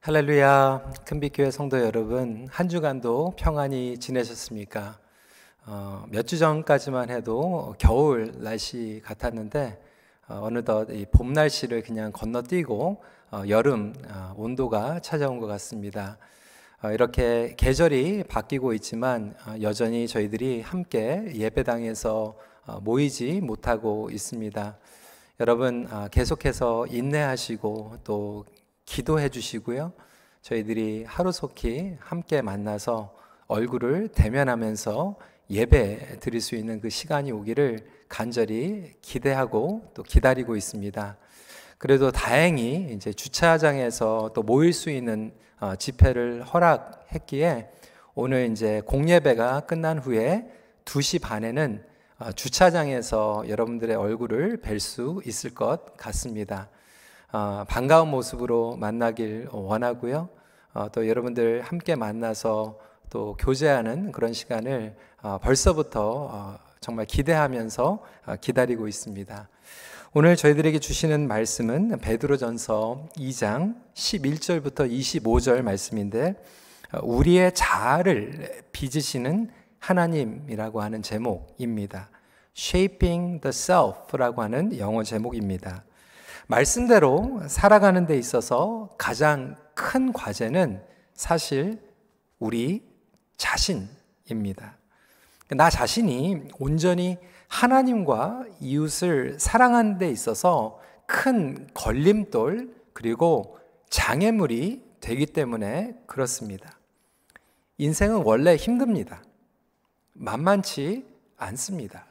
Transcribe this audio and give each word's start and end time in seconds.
할렐루야, 0.00 0.92
큰빛교회 1.04 1.50
성도 1.50 1.80
여러분, 1.80 2.46
한 2.50 2.68
주간도 2.68 3.34
평안히 3.36 3.98
지내셨습니까? 3.98 4.98
어, 5.66 6.04
몇 6.10 6.22
주 6.26 6.38
전까지만 6.38 7.10
해도 7.10 7.74
겨울 7.78 8.32
날씨 8.36 9.02
같았는데 9.04 9.82
어, 10.28 10.48
느덧 10.50 10.86
봄 11.10 11.32
날씨를 11.32 11.82
그냥 11.82 12.12
건너뛰고 12.12 13.02
어, 13.32 13.42
여름 13.48 13.94
어, 14.08 14.32
온도가 14.36 15.00
찾아온 15.00 15.40
것 15.40 15.48
같습니다. 15.48 16.18
어, 16.84 16.92
이렇게 16.92 17.54
계절이 17.56 18.24
바뀌고 18.28 18.74
있지만 18.74 19.34
어, 19.44 19.56
여전히 19.60 20.06
저희들이 20.06 20.60
함께 20.62 21.32
예배당에서 21.34 22.36
모이지 22.82 23.40
못하고 23.40 24.08
있습니다. 24.10 24.76
여러분 25.38 25.86
계속해서 26.10 26.86
인내하시고 26.88 27.98
또 28.02 28.44
기도해 28.86 29.28
주시고요. 29.28 29.92
저희들이 30.40 31.04
하루속히 31.06 31.96
함께 32.00 32.40
만나서 32.40 33.14
얼굴을 33.48 34.08
대면하면서 34.08 35.16
예배 35.50 36.18
드릴 36.20 36.40
수 36.40 36.54
있는 36.54 36.80
그 36.80 36.88
시간이 36.88 37.30
오기를 37.32 37.86
간절히 38.08 38.94
기대하고 39.02 39.90
또 39.94 40.02
기다리고 40.02 40.56
있습니다. 40.56 41.16
그래도 41.78 42.10
다행히 42.10 42.92
이제 42.92 43.12
주차장에서 43.12 44.30
또 44.34 44.42
모일 44.42 44.72
수 44.72 44.90
있는 44.90 45.32
어, 45.60 45.74
집회를 45.76 46.42
허락했기에 46.42 47.70
오늘 48.14 48.50
이제 48.50 48.82
공예배가 48.86 49.60
끝난 49.60 49.98
후에 49.98 50.46
2시 50.84 51.20
반에는 51.20 51.84
어, 52.18 52.32
주차장에서 52.32 53.44
여러분들의 53.48 53.94
얼굴을 53.94 54.60
뵐 54.62 54.80
수 54.80 55.20
있을 55.26 55.54
것 55.54 55.96
같습니다. 55.96 56.70
어, 57.32 57.64
반가운 57.68 58.08
모습으로 58.08 58.76
만나길 58.76 59.48
원하고요. 59.50 60.28
어, 60.74 60.88
또 60.92 61.08
여러분들 61.08 61.62
함께 61.62 61.96
만나서 61.96 62.78
또 63.10 63.36
교제하는 63.38 64.12
그런 64.12 64.32
시간을 64.32 64.96
어, 65.22 65.38
벌써부터 65.42 66.58
정말 66.80 67.06
기대하면서 67.06 68.02
기다리고 68.40 68.86
있습니다. 68.86 69.48
오늘 70.14 70.36
저희들에게 70.36 70.78
주시는 70.78 71.26
말씀은 71.26 71.98
베드로전서 71.98 73.08
2장 73.16 73.74
11절부터 73.94 74.90
25절 74.90 75.62
말씀인데 75.62 76.36
우리의 77.02 77.52
자아를 77.54 78.62
빚으시는 78.72 79.50
하나님이라고 79.80 80.80
하는 80.80 81.02
제목입니다. 81.02 82.08
Shaping 82.56 83.40
the 83.40 83.50
Self라고 83.50 84.42
하는 84.42 84.78
영어 84.78 85.02
제목입니다. 85.02 85.84
말씀대로 86.46 87.42
살아가는 87.48 88.06
데 88.06 88.16
있어서 88.16 88.94
가장 88.98 89.56
큰 89.74 90.12
과제는 90.12 90.82
사실 91.14 91.80
우리 92.38 92.82
자신입니다. 93.36 94.76
나 95.50 95.70
자신이 95.70 96.48
온전히 96.58 97.18
하나님과 97.48 98.44
이웃을 98.60 99.38
사랑하는 99.38 99.98
데 99.98 100.10
있어서 100.10 100.80
큰 101.06 101.68
걸림돌 101.74 102.74
그리고 102.92 103.58
장애물이 103.90 104.84
되기 105.00 105.26
때문에 105.26 105.94
그렇습니다. 106.06 106.78
인생은 107.78 108.22
원래 108.24 108.56
힘듭니다. 108.56 109.22
만만치 110.14 111.06
않습니다. 111.36 112.05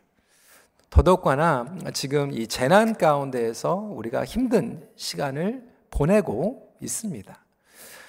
더더욱거나 0.89 1.77
지금 1.93 2.31
이 2.31 2.47
재난 2.47 2.95
가운데에서 2.95 3.75
우리가 3.75 4.23
힘든 4.25 4.87
시간을 4.95 5.63
보내고 5.91 6.73
있습니다. 6.81 7.37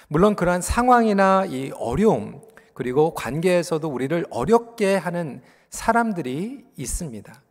물론 0.07 0.35
그러한 0.35 0.61
상황이나 0.61 1.45
이 1.45 1.71
어려움 1.75 2.41
그리고 2.73 3.13
관계에서도 3.13 3.87
우리를 3.87 4.25
어렵게 4.29 4.95
하는 4.95 5.41
사람들이 5.69 6.65
있습니다. 6.77 7.41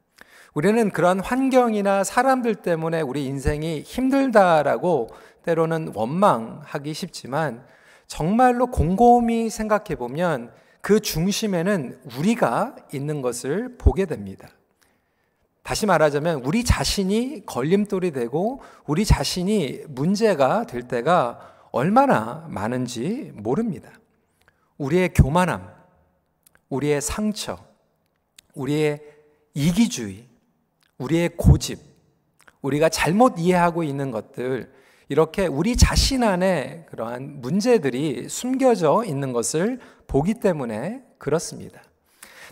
우리는 0.54 0.90
그러한 0.90 1.20
환경이나 1.20 2.02
사람들 2.02 2.54
때문에 2.54 3.02
우리 3.02 3.26
인생이 3.26 3.82
힘들다라고 3.82 5.08
때로는 5.42 5.92
원망하기 5.94 6.94
쉽지만 6.94 7.62
정말로 8.06 8.68
곰곰이 8.68 9.50
생각해 9.50 9.96
보면 9.96 10.50
그 10.80 11.00
중심에는 11.00 12.00
우리가 12.16 12.76
있는 12.92 13.20
것을 13.20 13.76
보게 13.76 14.06
됩니다. 14.06 14.48
다시 15.66 15.84
말하자면 15.84 16.42
우리 16.44 16.62
자신이 16.62 17.44
걸림돌이 17.44 18.12
되고 18.12 18.60
우리 18.86 19.04
자신이 19.04 19.80
문제가 19.88 20.64
될 20.64 20.86
때가 20.86 21.40
얼마나 21.72 22.46
많은지 22.48 23.32
모릅니다. 23.34 23.90
우리의 24.78 25.12
교만함, 25.12 25.68
우리의 26.68 27.00
상처, 27.00 27.58
우리의 28.54 29.02
이기주의, 29.54 30.28
우리의 30.98 31.30
고집, 31.36 31.80
우리가 32.62 32.88
잘못 32.88 33.34
이해하고 33.36 33.82
있는 33.82 34.12
것들, 34.12 34.72
이렇게 35.08 35.48
우리 35.48 35.74
자신 35.74 36.22
안에 36.22 36.86
그러한 36.90 37.40
문제들이 37.40 38.28
숨겨져 38.28 39.02
있는 39.04 39.32
것을 39.32 39.80
보기 40.06 40.34
때문에 40.34 41.02
그렇습니다. 41.18 41.82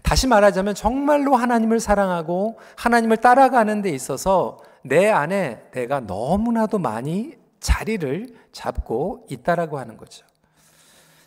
다시 0.05 0.27
말하자면 0.27 0.75
정말로 0.75 1.35
하나님을 1.35 1.81
사랑하고 1.81 2.59
하나님을 2.77 3.17
따라가는 3.17 3.81
데 3.81 3.89
있어서 3.89 4.59
내 4.83 5.09
안에 5.09 5.63
내가 5.73 6.01
너무나도 6.01 6.79
많이 6.79 7.33
자리를 7.59 8.29
잡고 8.53 9.27
있다라고 9.31 9.79
하는 9.79 9.97
거죠. 9.97 10.27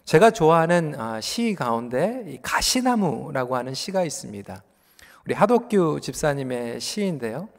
제가 0.06 0.30
좋아하는 0.30 0.94
아, 0.96 1.20
시 1.20 1.56
가운데 1.56 2.38
가시나무라고 2.44 3.56
하는 3.56 3.74
시가 3.74 4.04
있습니다. 4.04 4.64
우리 5.26 5.34
하덕규 5.34 6.00
집사님의 6.00 6.80
시인데요. 6.80 7.50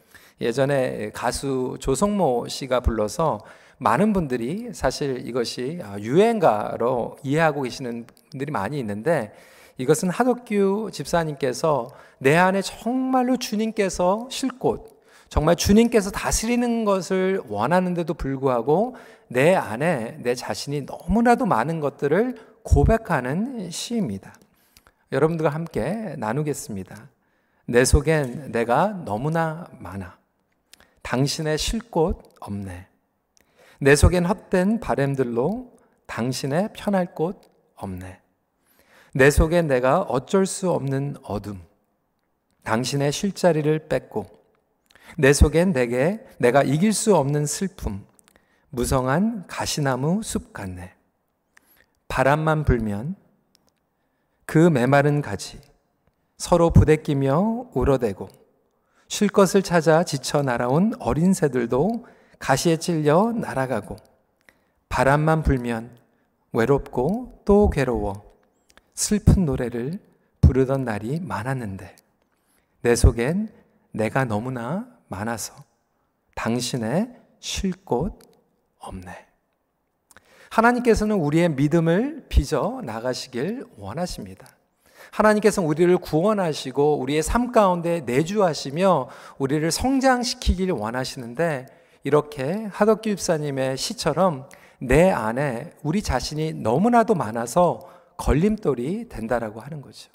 예전에 0.40 1.10
가수 1.10 1.76
조성모 1.80 2.46
씨가 2.46 2.78
불러서 2.78 3.40
많은 3.78 4.12
분들이 4.12 4.70
사실 4.72 5.26
이것이 5.26 5.80
아, 5.82 5.98
유행가로 5.98 7.16
이해하고 7.24 7.62
계시는 7.62 8.06
분들이 8.30 8.52
많이 8.52 8.78
있는데 8.78 9.32
이것은 9.78 10.10
하덕규 10.10 10.90
집사님께서 10.92 11.90
내 12.18 12.36
안에 12.36 12.62
정말로 12.62 13.36
주님께서 13.36 14.28
쉴 14.30 14.50
곳, 14.58 14.98
정말 15.28 15.56
주님께서 15.56 16.10
다스리는 16.10 16.84
것을 16.84 17.40
원하는데도 17.48 18.14
불구하고 18.14 18.96
내 19.28 19.54
안에 19.54 20.18
내 20.22 20.34
자신이 20.34 20.82
너무나도 20.82 21.46
많은 21.46 21.80
것들을 21.80 22.36
고백하는 22.62 23.70
시입니다. 23.70 24.34
여러분들과 25.12 25.50
함께 25.50 26.14
나누겠습니다. 26.18 27.08
내 27.66 27.84
속엔 27.84 28.50
내가 28.52 29.02
너무나 29.04 29.66
많아. 29.78 30.18
당신의 31.02 31.56
쉴곳 31.56 32.22
없네. 32.40 32.86
내 33.80 33.96
속엔 33.96 34.24
헛된 34.24 34.80
바램들로 34.80 35.72
당신의 36.06 36.70
편할 36.72 37.14
곳 37.14 37.40
없네. 37.76 38.20
내 39.14 39.30
속에 39.30 39.62
내가 39.62 40.02
어쩔 40.02 40.46
수 40.46 40.70
없는 40.70 41.16
어둠, 41.22 41.60
당신의 42.64 43.12
쉴자리를 43.12 43.88
뺏고, 43.88 44.26
내 45.16 45.32
속엔 45.32 45.72
내게 45.72 46.24
내가 46.38 46.62
이길 46.62 46.92
수 46.92 47.16
없는 47.16 47.46
슬픔, 47.46 48.04
무성한 48.70 49.46
가시나무 49.46 50.22
숲 50.22 50.52
같네. 50.52 50.94
바람만 52.08 52.64
불면 52.64 53.16
그 54.44 54.58
메마른 54.58 55.22
가지 55.22 55.60
서로 56.36 56.70
부대끼며 56.70 57.70
울어대고 57.74 58.28
쉴 59.08 59.28
것을 59.28 59.62
찾아 59.62 60.04
지쳐 60.04 60.42
날아온 60.42 60.94
어린 61.00 61.32
새들도 61.32 62.06
가시에 62.38 62.76
찔려 62.76 63.32
날아가고 63.32 63.96
바람만 64.88 65.42
불면 65.42 65.96
외롭고 66.52 67.42
또 67.44 67.70
괴로워 67.70 68.27
슬픈 68.98 69.44
노래를 69.44 70.00
부르던 70.40 70.84
날이 70.84 71.20
많았는데 71.20 71.94
내 72.82 72.96
속엔 72.96 73.48
내가 73.92 74.24
너무나 74.24 74.88
많아서 75.06 75.54
당신의 76.34 77.08
쉴 77.38 77.84
곳 77.84 78.18
없네. 78.80 79.26
하나님께서는 80.50 81.14
우리의 81.14 81.50
믿음을 81.50 82.26
빚어 82.28 82.80
나가시길 82.82 83.66
원하십니다. 83.76 84.48
하나님께서는 85.12 85.68
우리를 85.68 85.96
구원하시고 85.98 86.98
우리의 86.98 87.22
삶 87.22 87.52
가운데 87.52 88.00
내주하시며 88.00 89.08
우리를 89.38 89.70
성장시키길 89.70 90.72
원하시는데 90.72 91.66
이렇게 92.02 92.66
하덕기 92.72 93.10
집사님의 93.10 93.76
시처럼 93.76 94.48
내 94.80 95.08
안에 95.12 95.74
우리 95.84 96.02
자신이 96.02 96.54
너무나도 96.54 97.14
많아서 97.14 97.97
걸림돌이 98.18 99.08
된다라고 99.08 99.60
하는 99.60 99.80
거죠. 99.80 100.10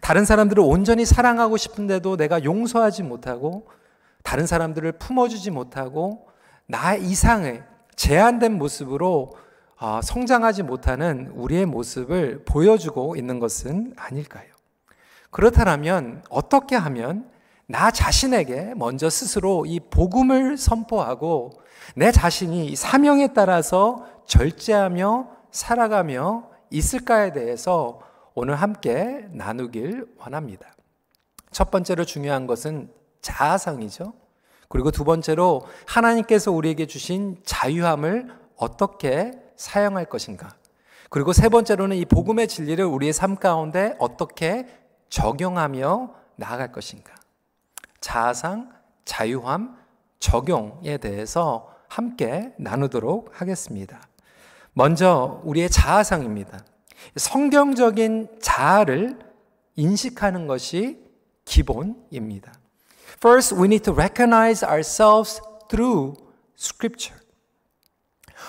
다른 0.00 0.24
사람들을 0.24 0.62
온전히 0.64 1.04
사랑하고 1.04 1.56
싶은데도 1.56 2.16
내가 2.16 2.42
용서하지 2.42 3.02
못하고 3.02 3.68
다른 4.22 4.46
사람들을 4.46 4.92
품어주지 4.92 5.50
못하고 5.50 6.26
나 6.66 6.94
이상의 6.94 7.62
제한된 7.96 8.56
모습으로 8.56 9.32
아, 9.76 10.00
성장하지 10.02 10.62
못하는 10.62 11.28
우리의 11.34 11.66
모습을 11.66 12.44
보여주고 12.44 13.16
있는 13.16 13.38
것은 13.38 13.94
아닐까요? 13.96 14.44
그렇다면 15.30 16.22
어떻게 16.28 16.76
하면 16.76 17.30
나 17.66 17.90
자신에게 17.90 18.74
먼저 18.76 19.08
스스로 19.08 19.64
이 19.64 19.80
복음을 19.80 20.58
선포하고 20.58 21.52
내 21.94 22.12
자신이 22.12 22.76
사명에 22.76 23.32
따라서 23.32 24.04
절제하며 24.26 25.28
살아가며 25.50 26.49
있을까에 26.70 27.32
대해서 27.32 28.00
오늘 28.34 28.54
함께 28.54 29.26
나누길 29.32 30.06
원합니다. 30.18 30.72
첫 31.50 31.70
번째로 31.70 32.04
중요한 32.04 32.46
것은 32.46 32.92
자아상이죠. 33.22 34.12
그리고 34.68 34.90
두 34.90 35.04
번째로 35.04 35.62
하나님께서 35.86 36.52
우리에게 36.52 36.86
주신 36.86 37.40
자유함을 37.44 38.32
어떻게 38.56 39.32
사용할 39.56 40.04
것인가. 40.04 40.54
그리고 41.10 41.32
세 41.32 41.48
번째로는 41.48 41.96
이 41.96 42.04
복음의 42.04 42.46
진리를 42.46 42.84
우리의 42.84 43.12
삶 43.12 43.34
가운데 43.34 43.96
어떻게 43.98 44.68
적용하며 45.08 46.14
나아갈 46.36 46.70
것인가. 46.70 47.12
자아상, 48.00 48.70
자유함, 49.04 49.76
적용에 50.20 50.98
대해서 50.98 51.74
함께 51.88 52.54
나누도록 52.58 53.40
하겠습니다. 53.40 54.00
먼저 54.72 55.40
우리의 55.44 55.70
자아상입니다. 55.70 56.64
성경적인 57.16 58.28
자아를 58.40 59.18
인식하는 59.76 60.46
것이 60.46 60.98
기본입니다. 61.44 62.52
First, 63.16 63.54
we 63.54 63.64
need 63.64 63.84
to 63.84 63.94
recognize 63.94 64.66
ourselves 64.66 65.40
through 65.68 66.14
scripture. 66.58 67.20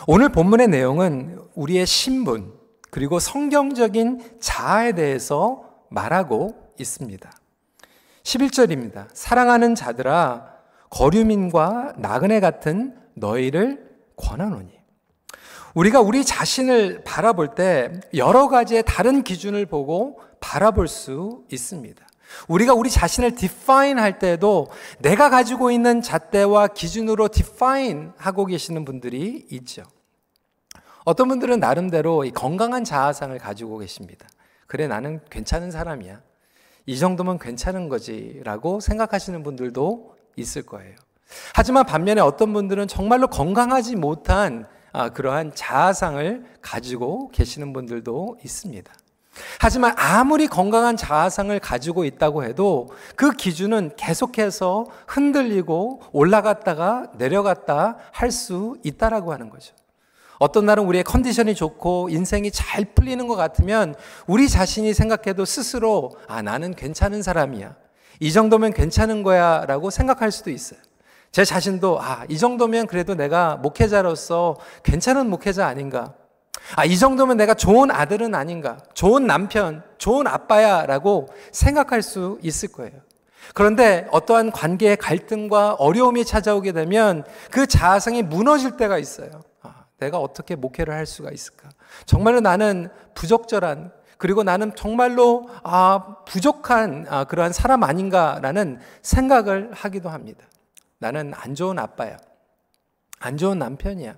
오늘 0.07 0.29
본문의 0.29 0.67
내용은 0.67 1.39
우리의 1.55 1.85
신분, 1.85 2.53
그리고 2.89 3.19
성경적인 3.19 4.39
자아에 4.39 4.93
대해서 4.93 5.63
말하고 5.89 6.73
있습니다. 6.79 7.29
11절입니다. 8.23 9.07
사랑하는 9.13 9.75
자들아, 9.75 10.51
거류민과 10.89 11.93
나그네 11.97 12.39
같은 12.39 12.97
너희를 13.15 13.89
권하노니. 14.17 14.80
우리가 15.73 16.01
우리 16.01 16.25
자신을 16.25 17.03
바라볼 17.03 17.55
때 17.55 17.91
여러 18.13 18.47
가지의 18.47 18.83
다른 18.85 19.23
기준을 19.23 19.65
보고 19.65 20.19
바라볼 20.39 20.87
수 20.87 21.43
있습니다. 21.51 22.05
우리가 22.47 22.73
우리 22.73 22.89
자신을 22.89 23.35
define 23.35 23.99
할 23.99 24.19
때도 24.19 24.69
내가 24.99 25.29
가지고 25.29 25.71
있는 25.71 26.01
잣대와 26.01 26.67
기준으로 26.69 27.27
define 27.27 28.09
하고 28.17 28.45
계시는 28.45 28.85
분들이 28.85 29.45
있죠. 29.51 29.83
어떤 31.03 31.27
분들은 31.27 31.59
나름대로 31.59 32.23
건강한 32.33 32.83
자아상을 32.83 33.37
가지고 33.39 33.79
계십니다. 33.79 34.27
그래, 34.67 34.87
나는 34.87 35.19
괜찮은 35.29 35.71
사람이야. 35.71 36.21
이 36.85 36.97
정도면 36.97 37.39
괜찮은 37.39 37.89
거지. 37.89 38.39
라고 38.43 38.79
생각하시는 38.79 39.43
분들도 39.43 40.15
있을 40.35 40.65
거예요. 40.65 40.95
하지만 41.53 41.85
반면에 41.85 42.21
어떤 42.21 42.53
분들은 42.53 42.87
정말로 42.87 43.27
건강하지 43.27 43.95
못한 43.95 44.65
아, 44.65 44.80
그러한 45.13 45.53
자아상을 45.55 46.45
가지고 46.61 47.29
계시는 47.29 47.73
분들도 47.73 48.37
있습니다. 48.43 48.91
하지만 49.59 49.93
아무리 49.97 50.47
건강한 50.47 50.97
자아상을 50.97 51.57
가지고 51.59 52.03
있다고 52.03 52.43
해도 52.43 52.89
그 53.15 53.31
기준은 53.31 53.91
계속해서 53.95 54.87
흔들리고 55.07 56.01
올라갔다가 56.11 57.11
내려갔다 57.17 57.97
할 58.11 58.31
수 58.31 58.77
있다라고 58.83 59.31
하는 59.31 59.49
거죠. 59.49 59.73
어떤 60.39 60.65
날은 60.65 60.83
우리의 60.85 61.03
컨디션이 61.03 61.53
좋고 61.53 62.09
인생이 62.09 62.49
잘 62.51 62.83
풀리는 62.83 63.25
것 63.27 63.35
같으면 63.35 63.93
우리 64.25 64.49
자신이 64.49 64.93
생각해도 64.93 65.45
스스로 65.45 66.11
아, 66.27 66.41
나는 66.41 66.73
괜찮은 66.73 67.21
사람이야. 67.21 67.75
이 68.19 68.31
정도면 68.31 68.73
괜찮은 68.73 69.23
거야 69.23 69.65
라고 69.65 69.89
생각할 69.89 70.31
수도 70.31 70.49
있어요. 70.49 70.79
제 71.31 71.45
자신도 71.45 72.01
아, 72.01 72.25
이 72.27 72.37
정도면 72.37 72.87
그래도 72.87 73.15
내가 73.15 73.55
목회자로서 73.55 74.57
괜찮은 74.83 75.29
목회자 75.29 75.65
아닌가. 75.65 76.13
아, 76.75 76.83
이 76.83 76.97
정도면 76.97 77.37
내가 77.37 77.53
좋은 77.53 77.89
아들은 77.89 78.35
아닌가. 78.35 78.77
좋은 78.93 79.27
남편, 79.27 79.81
좋은 79.97 80.27
아빠야 80.27 80.85
라고 80.85 81.27
생각할 81.53 82.01
수 82.01 82.37
있을 82.43 82.69
거예요. 82.69 82.99
그런데 83.53 84.07
어떠한 84.11 84.51
관계의 84.51 84.97
갈등과 84.97 85.75
어려움이 85.75 86.25
찾아오게 86.25 86.73
되면 86.73 87.23
그 87.49 87.65
자아성이 87.65 88.23
무너질 88.23 88.75
때가 88.75 88.97
있어요. 88.97 89.29
아, 89.61 89.85
내가 89.99 90.19
어떻게 90.19 90.55
목회를 90.55 90.93
할 90.93 91.05
수가 91.05 91.31
있을까? 91.31 91.69
정말로 92.05 92.41
나는 92.41 92.89
부적절한 93.15 93.91
그리고 94.17 94.43
나는 94.43 94.75
정말로 94.75 95.49
아, 95.63 96.17
부족한 96.25 97.07
아, 97.09 97.23
그러한 97.23 97.53
사람 97.53 97.83
아닌가라는 97.83 98.79
생각을 99.01 99.71
하기도 99.73 100.09
합니다. 100.09 100.45
나는 101.01 101.33
안 101.35 101.55
좋은 101.55 101.79
아빠야. 101.79 102.17
안 103.19 103.35
좋은 103.35 103.57
남편이야. 103.57 104.15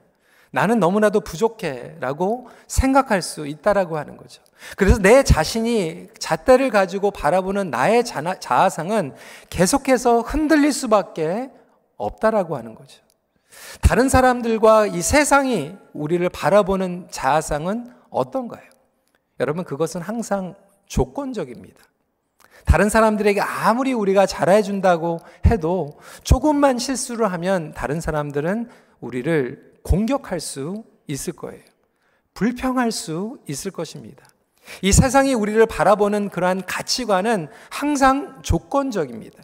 나는 0.51 0.79
너무나도 0.79 1.21
부족해 1.21 1.95
라고 1.99 2.47
생각할 2.67 3.21
수 3.21 3.47
있다라고 3.47 3.97
하는 3.97 4.17
거죠. 4.17 4.43
그래서 4.75 4.99
내 4.99 5.23
자신이 5.23 6.09
잣대를 6.19 6.69
가지고 6.69 7.09
바라보는 7.09 7.69
나의 7.71 8.03
자아상은 8.05 9.15
계속해서 9.49 10.21
흔들릴 10.21 10.73
수밖에 10.73 11.49
없다라고 11.95 12.57
하는 12.57 12.75
거죠. 12.75 13.01
다른 13.81 14.09
사람들과 14.09 14.87
이 14.87 15.01
세상이 15.01 15.75
우리를 15.93 16.27
바라보는 16.29 17.07
자아상은 17.09 17.93
어떤가요? 18.09 18.63
여러분, 19.39 19.63
그것은 19.63 20.01
항상 20.01 20.53
조건적입니다. 20.85 21.83
다른 22.65 22.89
사람들에게 22.89 23.41
아무리 23.41 23.93
우리가 23.93 24.25
잘해준다고 24.25 25.19
해도 25.45 25.99
조금만 26.23 26.77
실수를 26.77 27.31
하면 27.33 27.73
다른 27.73 28.01
사람들은 28.01 28.69
우리를 28.99 29.73
공격할 29.83 30.39
수 30.39 30.83
있을 31.07 31.33
거예요. 31.33 31.61
불평할 32.33 32.91
수 32.91 33.37
있을 33.47 33.71
것입니다. 33.71 34.25
이 34.81 34.91
세상이 34.91 35.33
우리를 35.33 35.63
바라보는 35.65 36.29
그러한 36.29 36.63
가치관은 36.65 37.49
항상 37.69 38.39
조건적입니다. 38.41 39.43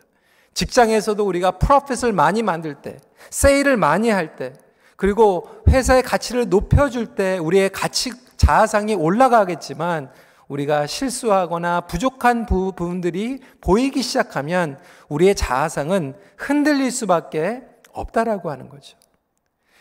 직장에서도 0.53 1.23
우리가 1.25 1.51
프로핏을 1.51 2.13
많이 2.13 2.41
만들 2.41 2.75
때, 2.75 2.97
세일을 3.29 3.77
많이 3.77 4.09
할 4.09 4.35
때, 4.35 4.53
그리고 4.95 5.47
회사의 5.67 6.03
가치를 6.03 6.49
높여줄 6.49 7.15
때 7.15 7.37
우리의 7.37 7.69
가치, 7.69 8.11
자아상이 8.37 8.95
올라가겠지만 8.95 10.09
우리가 10.49 10.87
실수하거나 10.87 11.81
부족한 11.81 12.45
부분들이 12.45 13.39
보이기 13.61 14.01
시작하면 14.01 14.77
우리의 15.07 15.35
자아상은 15.35 16.15
흔들릴 16.37 16.91
수밖에 16.91 17.61
없다라고 17.91 18.49
하는 18.49 18.67
거죠. 18.67 18.97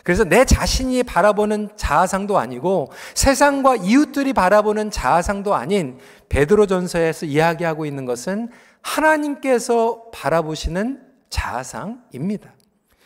그래서 0.05 0.25
내 0.25 0.45
자신이 0.45 1.03
바라보는 1.03 1.71
자아상도 1.77 2.39
아니고 2.39 2.91
세상과 3.15 3.77
이웃들이 3.77 4.33
바라보는 4.33 4.91
자아상도 4.91 5.55
아닌 5.55 5.99
베드로전서에서 6.29 7.27
이야기하고 7.27 7.85
있는 7.85 8.05
것은 8.05 8.49
하나님께서 8.81 10.05
바라보시는 10.13 11.03
자아상입니다. 11.29 12.53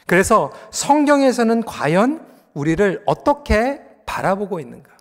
그래서 0.07 0.53
성경에서는 0.71 1.63
과연 1.65 2.27
우리를 2.55 3.03
어떻게 3.07 3.81
바라보고 4.05 4.61
있는가? 4.61 4.93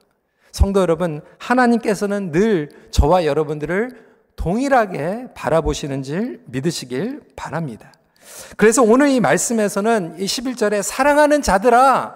성도 0.51 0.81
여러분, 0.81 1.21
하나님께서는 1.37 2.31
늘 2.31 2.69
저와 2.91 3.25
여러분들을 3.25 4.11
동일하게 4.35 5.29
바라보시는 5.35 6.03
줄 6.03 6.41
믿으시길 6.45 7.21
바랍니다. 7.35 7.91
그래서 8.57 8.81
오늘 8.81 9.09
이 9.09 9.19
말씀에서는 9.19 10.15
이 10.19 10.25
11절에 10.25 10.81
사랑하는 10.81 11.41
자들아 11.41 12.15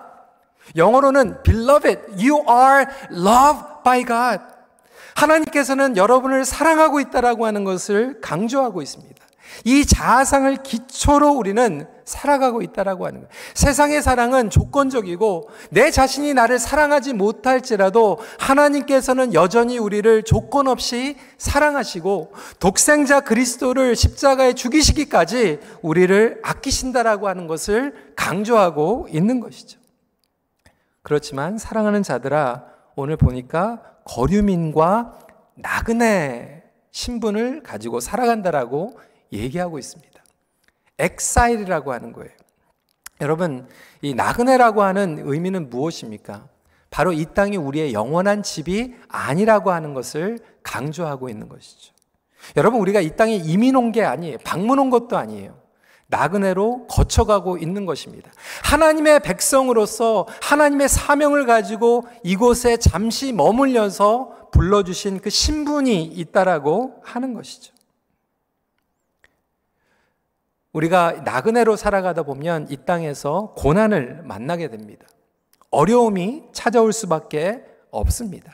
영어로는 0.76 1.44
beloved 1.44 2.00
you 2.18 2.44
are 2.50 2.86
loved 3.12 3.66
by 3.84 4.04
God 4.06 4.44
하나님께서는 5.16 5.98
여러분을 5.98 6.46
사랑하고 6.46 7.00
있다라고 7.00 7.46
하는 7.46 7.64
것을 7.64 8.20
강조하고 8.22 8.82
있습니다. 8.82 9.16
이 9.64 9.86
자아상을 9.86 10.56
기초로 10.64 11.32
우리는 11.32 11.88
살아가고 12.06 12.62
있다라고 12.62 13.06
하는 13.06 13.22
거예요. 13.22 13.30
세상의 13.56 14.02
사랑은 14.02 14.50
조건적이고 14.50 15.50
내 15.72 15.92
자신이 15.92 16.34
나를 16.34 16.60
사랑하지 16.60 17.14
못할지라도 17.14 18.20
하나님께서는 18.40 19.34
여전히 19.34 19.78
우리를 19.78 20.24
조건 20.24 20.68
없이 20.68 21.18
사랑하시고 21.38 22.34
독생자 22.60 23.22
그리스도를 23.22 23.96
십자가에 23.96 24.54
죽이시기까지 24.54 25.60
우리를 25.82 26.40
아끼신다라고 26.44 27.28
하는 27.28 27.48
것을 27.48 28.14
강조하고 28.16 29.08
있는 29.10 29.40
것이죠. 29.40 29.80
그렇지만 31.02 31.58
사랑하는 31.58 32.04
자들아 32.04 32.66
오늘 32.96 33.18
보니까 33.18 33.82
거류민과 34.06 35.20
나그네 35.56 36.64
신분을 36.92 37.64
가지고 37.64 38.00
살아간다라고 38.00 38.98
얘기하고 39.34 39.80
있습니다. 39.80 40.05
엑사일이라고 41.00 41.94
하는 41.94 42.14
거예요. 42.14 42.32
여러분, 43.22 43.68
이 44.02 44.14
나그네라고 44.14 44.84
하는 44.84 45.22
의미는 45.24 45.70
무엇입니까? 45.70 46.48
바로 46.90 47.12
이 47.14 47.26
땅이 47.26 47.58
우리의 47.58 47.94
영원한 47.94 48.44
집이 48.44 48.96
아니라고 49.08 49.72
하는 49.72 49.94
것을 49.94 50.40
강조하고 50.64 51.30
있는 51.30 51.50
것이죠. 51.50 51.94
여러분, 52.56 52.80
우리가 52.82 53.02
이 53.02 53.16
땅에 53.16 53.36
이민 53.36 53.76
온 53.76 53.92
게 53.92 54.04
아니에요. 54.04 54.38
방문 54.44 54.80
온 54.80 54.90
것도 54.90 55.18
아니에요. 55.18 55.58
나그네로 56.08 56.86
거쳐가고 56.88 57.58
있는 57.58 57.86
것입니다. 57.86 58.32
하나님의 58.64 59.22
백성으로서 59.22 60.28
하나님의 60.42 60.88
사명을 60.88 61.46
가지고 61.48 62.06
이곳에 62.24 62.78
잠시 62.78 63.34
머물려서 63.34 64.50
불러주신 64.52 65.20
그 65.20 65.30
신분이 65.32 66.04
있다라고 66.04 67.02
하는 67.04 67.34
것이죠. 67.34 67.74
우리가 70.76 71.22
나그네로 71.24 71.78
살아가다 71.78 72.24
보면 72.24 72.68
이 72.70 72.76
땅에서 72.76 73.54
고난을 73.56 74.24
만나게 74.24 74.70
됩니다. 74.70 75.08
어려움이 75.72 76.44
찾아올 76.52 76.92
수밖에 76.92 77.64
없습니다. 77.92 78.54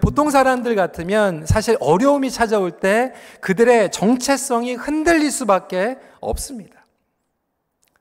보통 0.00 0.30
사람들 0.30 0.74
같으면 0.76 1.44
사실 1.44 1.76
어려움이 1.80 2.30
찾아올 2.30 2.80
때 2.80 3.12
그들의 3.42 3.90
정체성이 3.90 4.74
흔들릴 4.76 5.30
수밖에 5.30 5.98
없습니다. 6.20 6.86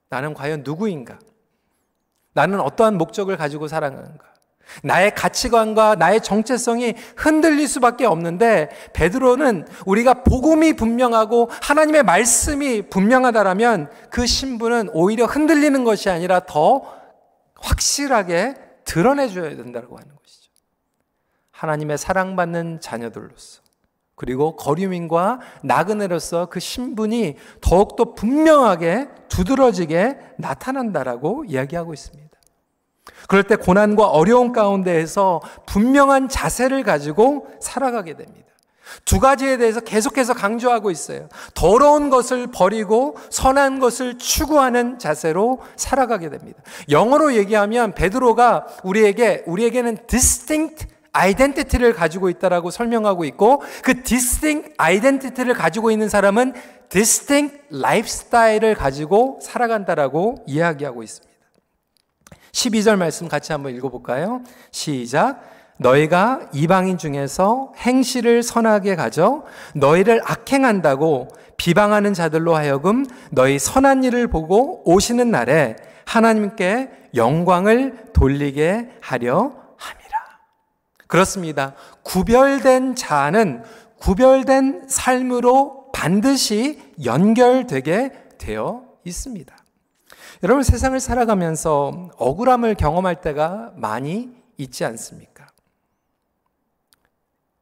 나는 0.10 0.34
과연 0.34 0.64
누구인가? 0.64 1.20
나는 2.32 2.62
어떠한 2.62 2.98
목적을 2.98 3.36
가지고 3.36 3.68
살아가는가? 3.68 4.26
나의 4.84 5.14
가치관과 5.16 5.96
나의 5.96 6.22
정체성이 6.22 6.96
흔들릴 7.16 7.68
수밖에 7.68 8.06
없는데 8.06 8.70
베드로는 8.94 9.68
우리가 9.86 10.24
복음이 10.24 10.74
분명하고 10.74 11.50
하나님의 11.62 12.04
말씀이 12.04 12.84
분명하다라면 12.90 13.90
그 14.10 14.26
신분은 14.26 14.90
오히려 14.94 15.26
흔들리는 15.26 15.84
것이 15.84 16.10
아니라 16.10 16.42
더 16.42 16.84
확실하게 17.56 18.56
드러내 18.86 19.28
줘야 19.28 19.56
된다고 19.56 19.98
하는 19.98 20.10
것이죠. 20.16 20.52
하나님의 21.52 21.98
사랑받는 21.98 22.80
자녀들로서 22.82 23.62
그리고 24.16 24.56
거류민과 24.56 25.40
나그네로서 25.62 26.48
그 26.48 26.60
신분이 26.60 27.36
더욱더 27.62 28.16
분명하게 28.16 29.10
두드러지게 29.30 30.18
나타난다라고 30.38 31.46
이야기하고 31.46 31.94
있습니다. 31.94 32.27
그럴 33.28 33.44
때 33.44 33.56
고난과 33.56 34.08
어려움 34.08 34.52
가운데에서 34.52 35.42
분명한 35.66 36.30
자세를 36.30 36.84
가지고 36.84 37.48
살아가게 37.60 38.16
됩니다. 38.16 38.48
두 39.06 39.20
가지에 39.20 39.58
대해서 39.58 39.80
계속해서 39.80 40.34
강조하고 40.34 40.92
있어요. 40.92 41.28
더러운 41.54 42.10
것을 42.10 42.48
버리고 42.48 43.18
선한 43.30 43.80
것을 43.80 44.18
추구하는 44.18 44.98
자세로 44.98 45.60
살아가게 45.76 46.30
됩니다. 46.30 46.62
영어로 46.90 47.36
얘기하면 47.36 47.94
베드로가 47.94 48.68
우리에게 48.84 49.44
우리에게는 49.46 49.98
distinct 50.08 50.88
아이덴티티를 51.12 51.94
가지고 51.94 52.30
있다라고 52.30 52.70
설명하고 52.70 53.26
있고 53.26 53.62
그 53.84 54.04
distinct 54.04 54.74
아이덴티티를 54.78 55.54
가지고 55.54 55.92
있는 55.92 56.10
사람은 56.10 56.54
distinct 56.90 57.58
라이프스타일을 57.72 58.76
가지고 58.76 59.40
살아간다라고 59.42 60.44
이야기하고 60.46 61.04
있습니다. 61.04 61.37
12절 62.58 62.96
말씀 62.98 63.28
같이 63.28 63.52
한번 63.52 63.76
읽어볼까요? 63.76 64.42
시작. 64.72 65.42
너희가 65.80 66.50
이방인 66.54 66.98
중에서 66.98 67.72
행실을 67.78 68.42
선하게 68.42 68.96
가져 68.96 69.44
너희를 69.76 70.22
악행한다고 70.26 71.28
비방하는 71.58 72.16
자들로 72.16 72.56
하여금 72.56 73.06
너희 73.32 73.60
선한 73.60 74.04
일을 74.04 74.28
보고 74.28 74.82
오시는 74.92 75.30
날에 75.30 75.76
하나님께 76.06 76.90
영광을 77.14 78.06
돌리게 78.14 78.90
하려 79.02 79.52
그렇습니다. 81.06 81.76
구별된 82.04 82.96
자는 82.96 83.64
구별된 84.00 84.88
삶으로 84.90 85.92
반드시 85.94 86.82
연결되게 87.06 88.12
되어 88.38 88.84
있습니다. 89.06 89.56
여러분 90.44 90.62
세상을 90.62 91.00
살아가면서 91.00 92.10
억울함을 92.18 92.76
경험할 92.76 93.22
때가 93.22 93.74
많이 93.76 94.30
있지 94.58 94.86
않습니까? 94.86 95.48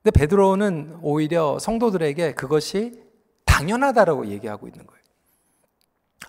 근데 0.03 0.19
베드로는 0.19 0.99
오히려 1.01 1.57
성도들에게 1.57 2.33
그것이 2.33 3.01
당연하다라고 3.45 4.27
얘기하고 4.27 4.67
있는 4.67 4.85
거예요. 4.85 5.01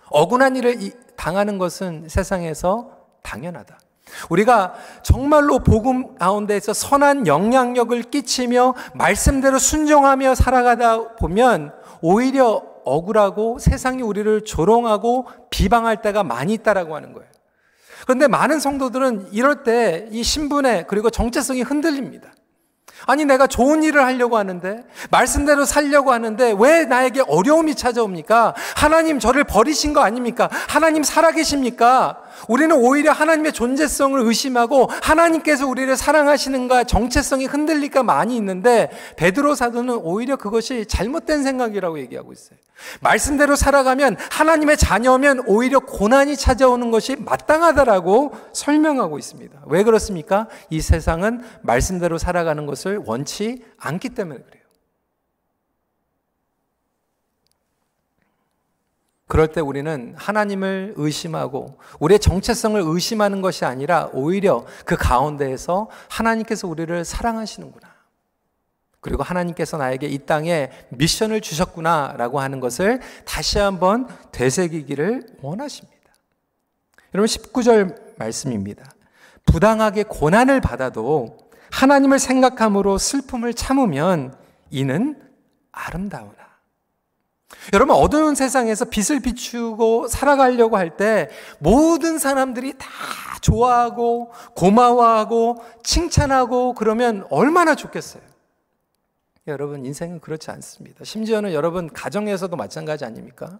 억울한 0.09 0.55
일을 0.55 0.77
당하는 1.17 1.57
것은 1.57 2.07
세상에서 2.07 2.91
당연하다. 3.23 3.77
우리가 4.29 4.73
정말로 5.03 5.59
복음 5.59 6.15
가운데서 6.15 6.73
선한 6.73 7.27
영향력을 7.27 8.01
끼치며 8.03 8.73
말씀대로 8.93 9.59
순종하며 9.59 10.35
살아가다 10.35 11.15
보면 11.15 11.73
오히려 12.01 12.63
억울하고 12.87 13.59
세상이 13.59 14.01
우리를 14.01 14.45
조롱하고 14.45 15.27
비방할 15.49 16.01
때가 16.01 16.23
많이 16.23 16.53
있다라고 16.53 16.95
하는 16.95 17.13
거예요. 17.13 17.29
그런데 18.03 18.27
많은 18.27 18.59
성도들은 18.59 19.29
이럴 19.33 19.63
때 19.63 20.07
이 20.11 20.23
신분에 20.23 20.85
그리고 20.87 21.09
정체성이 21.09 21.61
흔들립니다. 21.61 22.31
아니, 23.05 23.25
내가 23.25 23.45
좋은 23.47 23.83
일을 23.83 24.03
하려고 24.03 24.37
하는데, 24.37 24.83
말씀대로 25.11 25.65
살려고 25.65 26.11
하는데, 26.11 26.55
왜 26.57 26.83
나에게 26.85 27.21
어려움이 27.27 27.75
찾아옵니까? 27.75 28.55
하나님 28.75 29.19
저를 29.19 29.43
버리신 29.43 29.93
거 29.93 30.01
아닙니까? 30.01 30.49
하나님 30.67 31.03
살아계십니까? 31.03 32.17
우리는 32.47 32.75
오히려 32.75 33.11
하나님의 33.11 33.53
존재성을 33.53 34.19
의심하고, 34.19 34.89
하나님께서 35.03 35.67
우리를 35.67 35.95
사랑하시는가, 35.95 36.85
정체성이 36.85 37.45
흔들릴까 37.45 38.03
많이 38.03 38.35
있는데, 38.35 38.89
베드로 39.15 39.53
사도는 39.53 39.99
오히려 40.01 40.35
그것이 40.35 40.85
잘못된 40.87 41.43
생각이라고 41.43 41.99
얘기하고 41.99 42.33
있어요. 42.33 42.57
말씀대로 43.01 43.55
살아가면, 43.55 44.17
하나님의 44.31 44.77
자녀면 44.77 45.43
오히려 45.47 45.79
고난이 45.79 46.37
찾아오는 46.37 46.91
것이 46.91 47.15
마땅하다라고 47.15 48.33
설명하고 48.53 49.17
있습니다. 49.17 49.63
왜 49.67 49.83
그렇습니까? 49.83 50.47
이 50.69 50.81
세상은 50.81 51.43
말씀대로 51.61 52.17
살아가는 52.17 52.65
것을 52.65 53.01
원치 53.05 53.63
않기 53.77 54.09
때문에 54.09 54.39
그래요. 54.39 54.57
그럴 59.27 59.49
때 59.49 59.59
우리는 59.59 60.15
하나님을 60.17 60.93
의심하고 60.95 61.79
우리의 61.99 62.19
정체성을 62.19 62.81
의심하는 62.85 63.41
것이 63.41 63.65
아니라 63.65 64.09
오히려 64.13 64.65
그 64.85 64.95
가운데에서 64.95 65.89
하나님께서 66.09 66.67
우리를 66.67 67.03
사랑하시는구나. 67.03 67.96
그리고 69.07 69.23
하나님께서 69.23 69.77
나에게 69.77 70.07
이 70.07 70.17
땅에 70.19 70.69
미션을 70.89 71.39
주셨구나라고 71.39 72.41
하는 72.41 72.59
것을 72.59 72.99
다시 73.23 73.57
한번 73.57 74.05
되새기기를 74.33 75.37
원하십니다. 75.41 75.97
여러분 77.15 77.25
19절 77.25 78.17
말씀입니다. 78.17 78.83
부당하게 79.45 80.03
고난을 80.03 80.59
받아도 80.59 81.37
하나님을 81.71 82.19
생각함으로 82.19 82.97
슬픔을 82.97 83.53
참으면 83.53 84.35
이는 84.71 85.15
아름다우나. 85.71 86.35
여러분, 87.71 87.95
어두운 87.95 88.35
세상에서 88.35 88.85
빛을 88.85 89.21
비추고 89.21 90.09
살아가려고 90.09 90.75
할 90.75 90.97
때 90.97 91.29
모든 91.59 92.17
사람들이 92.17 92.73
다 92.77 92.87
좋아하고 93.39 94.33
고마워하고 94.53 95.63
칭찬하고 95.81 96.73
그러면 96.73 97.25
얼마나 97.29 97.73
좋겠어요. 97.73 98.36
여러분, 99.51 99.85
인생은 99.85 100.19
그렇지 100.19 100.51
않습니다. 100.51 101.03
심지어는 101.03 101.53
여러분, 101.53 101.89
가정에서도 101.91 102.55
마찬가지 102.55 103.05
아닙니까? 103.05 103.59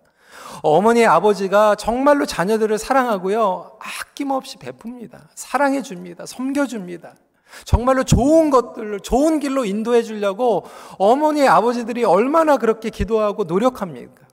어머니, 0.62 1.06
아버지가 1.06 1.76
정말로 1.76 2.26
자녀들을 2.26 2.78
사랑하고요. 2.78 3.80
아낌없이 3.80 4.58
베풉니다. 4.58 5.28
사랑해 5.36 5.82
줍니다. 5.82 6.26
섬겨 6.26 6.68
줍니다. 6.68 7.16
정말로 7.64 8.04
좋은 8.04 8.50
것들을 8.50 9.00
좋은 9.00 9.40
길로 9.40 9.66
인도해 9.66 10.04
주려고 10.04 10.66
어머니, 10.98 11.48
아버지들이 11.48 12.04
얼마나 12.04 12.58
그렇게 12.58 12.90
기도하고 12.90 13.46
노력합니까? 13.46 14.28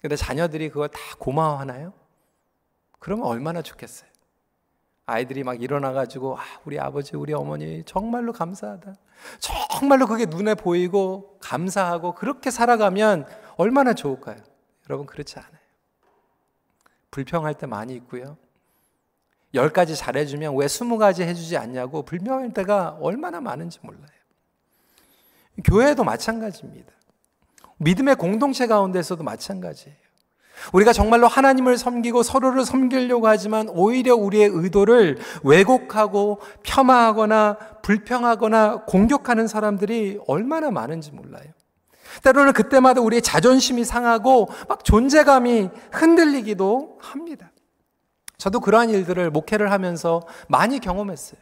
근데 0.00 0.16
자녀들이 0.16 0.70
그걸 0.70 0.88
다 0.88 0.98
고마워하나요? 1.18 1.92
그러면 2.98 3.26
얼마나 3.26 3.62
좋겠어요. 3.62 4.08
아이들이 5.06 5.44
막 5.44 5.62
일어나가지고, 5.62 6.36
아, 6.36 6.42
우리 6.64 6.78
아버지, 6.78 7.16
우리 7.16 7.32
어머니 7.32 7.84
정말로 7.84 8.32
감사하다. 8.32 8.96
정말로 9.38 10.06
그게 10.06 10.26
눈에 10.26 10.54
보이고 10.54 11.38
감사하고 11.40 12.14
그렇게 12.14 12.50
살아가면 12.50 13.26
얼마나 13.56 13.94
좋을까요? 13.94 14.36
여러분, 14.88 15.06
그렇지 15.06 15.38
않아요. 15.38 15.52
불평할 17.12 17.54
때 17.54 17.66
많이 17.66 17.94
있고요. 17.94 18.36
열 19.54 19.70
가지 19.70 19.96
잘해주면 19.96 20.54
왜 20.56 20.68
스무 20.68 20.98
가지 20.98 21.22
해주지 21.22 21.56
않냐고 21.56 22.02
불명할 22.02 22.52
때가 22.52 22.98
얼마나 23.00 23.40
많은지 23.40 23.78
몰라요. 23.82 24.04
교회도 25.64 26.04
마찬가지입니다. 26.04 26.92
믿음의 27.78 28.16
공동체 28.16 28.66
가운데서도 28.66 29.24
마찬가지예요. 29.24 30.05
우리가 30.72 30.92
정말로 30.92 31.28
하나님을 31.28 31.78
섬기고 31.78 32.22
서로를 32.22 32.64
섬기려고 32.64 33.28
하지만 33.28 33.68
오히려 33.68 34.14
우리의 34.14 34.50
의도를 34.52 35.18
왜곡하고 35.44 36.40
폄하하거나 36.62 37.58
불평하거나 37.82 38.84
공격하는 38.86 39.46
사람들이 39.46 40.18
얼마나 40.26 40.70
많은지 40.70 41.12
몰라요. 41.12 41.44
때로는 42.22 42.52
그때마다 42.52 43.00
우리의 43.00 43.22
자존심이 43.22 43.84
상하고 43.84 44.48
막 44.68 44.84
존재감이 44.84 45.70
흔들리기도 45.92 46.98
합니다. 47.00 47.52
저도 48.38 48.60
그러한 48.60 48.90
일들을 48.90 49.30
목회를 49.30 49.70
하면서 49.70 50.22
많이 50.48 50.78
경험했어요. 50.78 51.40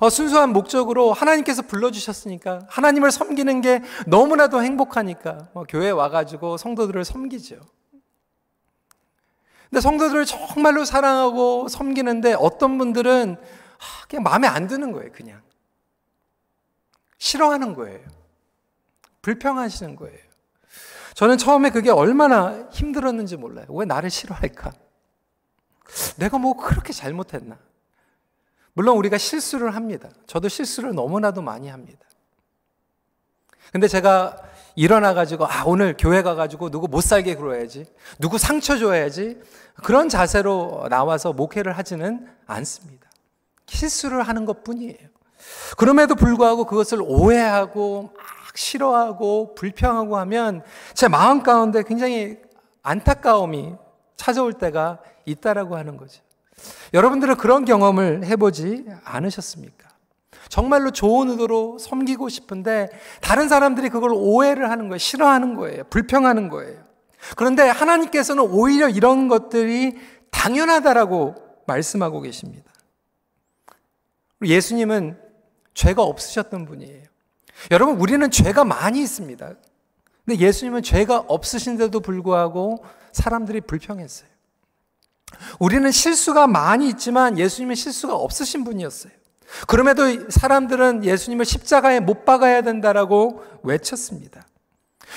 어, 0.00 0.10
순수한 0.10 0.52
목적으로 0.52 1.12
하나님께서 1.12 1.62
불러주셨으니까 1.62 2.66
하나님을 2.68 3.12
섬기는 3.12 3.60
게 3.60 3.82
너무나도 4.06 4.62
행복하니까 4.62 5.48
어, 5.54 5.64
교회 5.68 5.90
와가지고 5.90 6.56
성도들을 6.56 7.04
섬기죠. 7.04 7.56
근데 9.74 9.82
성도들을 9.82 10.24
정말로 10.24 10.84
사랑하고 10.84 11.66
섬기는데 11.66 12.34
어떤 12.34 12.78
분들은 12.78 13.36
아, 13.40 14.06
그냥 14.08 14.22
마음에 14.22 14.46
안 14.46 14.68
드는 14.68 14.92
거예요, 14.92 15.10
그냥. 15.10 15.42
싫어하는 17.18 17.74
거예요. 17.74 17.98
불평하시는 19.22 19.96
거예요. 19.96 20.16
저는 21.14 21.38
처음에 21.38 21.70
그게 21.70 21.90
얼마나 21.90 22.68
힘들었는지 22.70 23.36
몰라요. 23.36 23.66
왜 23.70 23.84
나를 23.84 24.10
싫어할까? 24.10 24.70
내가 26.18 26.38
뭐 26.38 26.56
그렇게 26.56 26.92
잘못했나? 26.92 27.58
물론 28.74 28.96
우리가 28.98 29.18
실수를 29.18 29.74
합니다. 29.74 30.08
저도 30.28 30.46
실수를 30.48 30.94
너무나도 30.94 31.42
많이 31.42 31.66
합니다. 31.66 32.06
근데 33.72 33.88
제가 33.88 34.40
일어나가지고, 34.76 35.46
아, 35.46 35.64
오늘 35.66 35.96
교회 35.96 36.22
가가지고 36.22 36.70
누구 36.70 36.88
못 36.88 37.00
살게 37.00 37.36
그러야지. 37.36 37.86
누구 38.18 38.38
상처 38.38 38.76
줘야지. 38.76 39.40
그런 39.82 40.08
자세로 40.08 40.86
나와서 40.88 41.32
목회를 41.32 41.76
하지는 41.76 42.26
않습니다. 42.46 43.08
실수를 43.66 44.22
하는 44.22 44.44
것 44.44 44.62
뿐이에요. 44.64 45.08
그럼에도 45.76 46.14
불구하고 46.14 46.64
그것을 46.64 46.98
오해하고, 47.02 48.12
막 48.16 48.56
싫어하고, 48.56 49.54
불평하고 49.54 50.16
하면 50.18 50.62
제 50.94 51.08
마음 51.08 51.42
가운데 51.42 51.82
굉장히 51.82 52.38
안타까움이 52.82 53.74
찾아올 54.16 54.52
때가 54.54 55.00
있다라고 55.24 55.76
하는 55.76 55.96
거죠. 55.96 56.22
여러분들은 56.92 57.36
그런 57.36 57.64
경험을 57.64 58.24
해보지 58.24 58.86
않으셨습니까? 59.04 59.88
정말로 60.48 60.90
좋은 60.90 61.30
의도로 61.30 61.78
섬기고 61.78 62.28
싶은데 62.28 62.90
다른 63.20 63.48
사람들이 63.48 63.88
그걸 63.88 64.10
오해를 64.14 64.70
하는 64.70 64.88
거예요. 64.88 64.98
싫어하는 64.98 65.56
거예요. 65.56 65.84
불평하는 65.90 66.48
거예요. 66.48 66.80
그런데 67.36 67.62
하나님께서는 67.62 68.42
오히려 68.44 68.88
이런 68.88 69.28
것들이 69.28 69.98
당연하다라고 70.30 71.34
말씀하고 71.66 72.20
계십니다. 72.20 72.70
예수님은 74.44 75.18
죄가 75.74 76.02
없으셨던 76.02 76.66
분이에요. 76.66 77.04
여러분, 77.70 77.96
우리는 77.96 78.30
죄가 78.30 78.64
많이 78.64 79.00
있습니다. 79.00 79.54
근데 80.24 80.38
예수님은 80.40 80.82
죄가 80.82 81.24
없으신데도 81.28 82.00
불구하고 82.00 82.84
사람들이 83.12 83.60
불평했어요. 83.62 84.28
우리는 85.58 85.90
실수가 85.90 86.46
많이 86.46 86.88
있지만 86.88 87.38
예수님은 87.38 87.74
실수가 87.74 88.14
없으신 88.14 88.64
분이었어요. 88.64 89.12
그럼에도 89.66 90.30
사람들은 90.30 91.04
예수님을 91.04 91.44
십자가에 91.44 92.00
못 92.00 92.24
박아야 92.24 92.62
된다라고 92.62 93.44
외쳤습니다. 93.62 94.46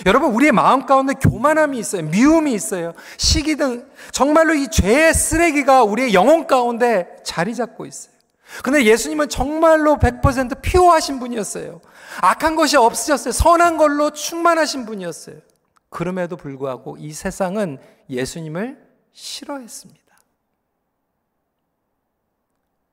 여러분, 0.05 0.33
우리의 0.33 0.51
마음 0.51 0.85
가운데 0.85 1.13
교만함이 1.13 1.77
있어요. 1.79 2.03
미움이 2.03 2.53
있어요. 2.53 2.93
시기 3.17 3.55
등 3.55 3.89
정말로 4.11 4.53
이 4.53 4.67
죄의 4.67 5.13
쓰레기가 5.13 5.83
우리의 5.83 6.13
영혼 6.13 6.47
가운데 6.47 7.17
자리 7.23 7.55
잡고 7.55 7.85
있어요. 7.85 8.13
근데 8.63 8.85
예수님은 8.85 9.29
정말로 9.29 9.97
100% 9.97 10.61
피오하신 10.61 11.19
분이었어요. 11.19 11.81
악한 12.21 12.55
것이 12.55 12.77
없으셨어요. 12.77 13.31
선한 13.31 13.77
걸로 13.77 14.11
충만하신 14.11 14.85
분이었어요. 14.85 15.37
그럼에도 15.89 16.37
불구하고 16.37 16.97
이 16.97 17.11
세상은 17.11 17.77
예수님을 18.09 18.77
싫어했습니다. 19.11 20.07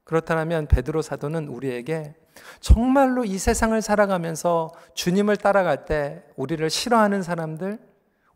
그렇다면 0.05 0.67
베드로 0.67 1.03
사도는 1.03 1.49
우리에게 1.49 2.15
정말로 2.61 3.25
이 3.25 3.39
세상을 3.39 3.81
살아가면서 3.81 4.71
주님을 4.95 5.37
따라갈 5.37 5.85
때 5.85 6.23
우리를 6.37 6.69
싫어하는 6.69 7.23
사람들, 7.23 7.79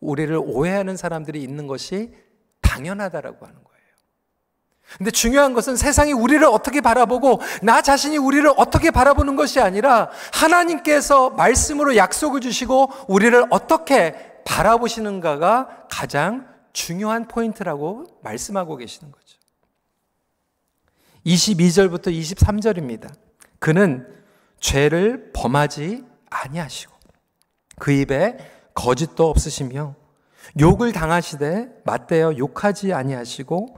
우리를 0.00 0.36
오해하는 0.36 0.96
사람들이 0.96 1.42
있는 1.42 1.66
것이 1.66 2.14
당연하다라고 2.60 3.46
하는 3.46 3.56
거예요. 3.56 3.68
근데 4.96 5.10
중요한 5.10 5.52
것은 5.52 5.76
세상이 5.76 6.12
우리를 6.12 6.42
어떻게 6.46 6.80
바라보고 6.80 7.40
나 7.62 7.82
자신이 7.82 8.16
우리를 8.16 8.50
어떻게 8.56 8.90
바라보는 8.90 9.36
것이 9.36 9.60
아니라 9.60 10.10
하나님께서 10.32 11.30
말씀으로 11.30 11.96
약속을 11.96 12.40
주시고 12.40 12.90
우리를 13.08 13.46
어떻게 13.50 14.42
바라보시는가가 14.44 15.86
가장 15.90 16.48
중요한 16.72 17.28
포인트라고 17.28 18.04
말씀하고 18.22 18.76
계시는 18.76 19.12
거죠. 19.12 19.38
22절부터 21.26 22.06
23절입니다. 22.08 23.27
그는 23.58 24.06
죄를 24.60 25.30
범하지 25.34 26.04
아니하시고 26.30 26.92
그 27.78 27.92
입에 27.92 28.36
거짓도 28.74 29.28
없으시며 29.28 29.94
욕을 30.60 30.92
당하시되 30.92 31.82
맞대어 31.84 32.36
욕하지 32.36 32.92
아니하시고 32.92 33.76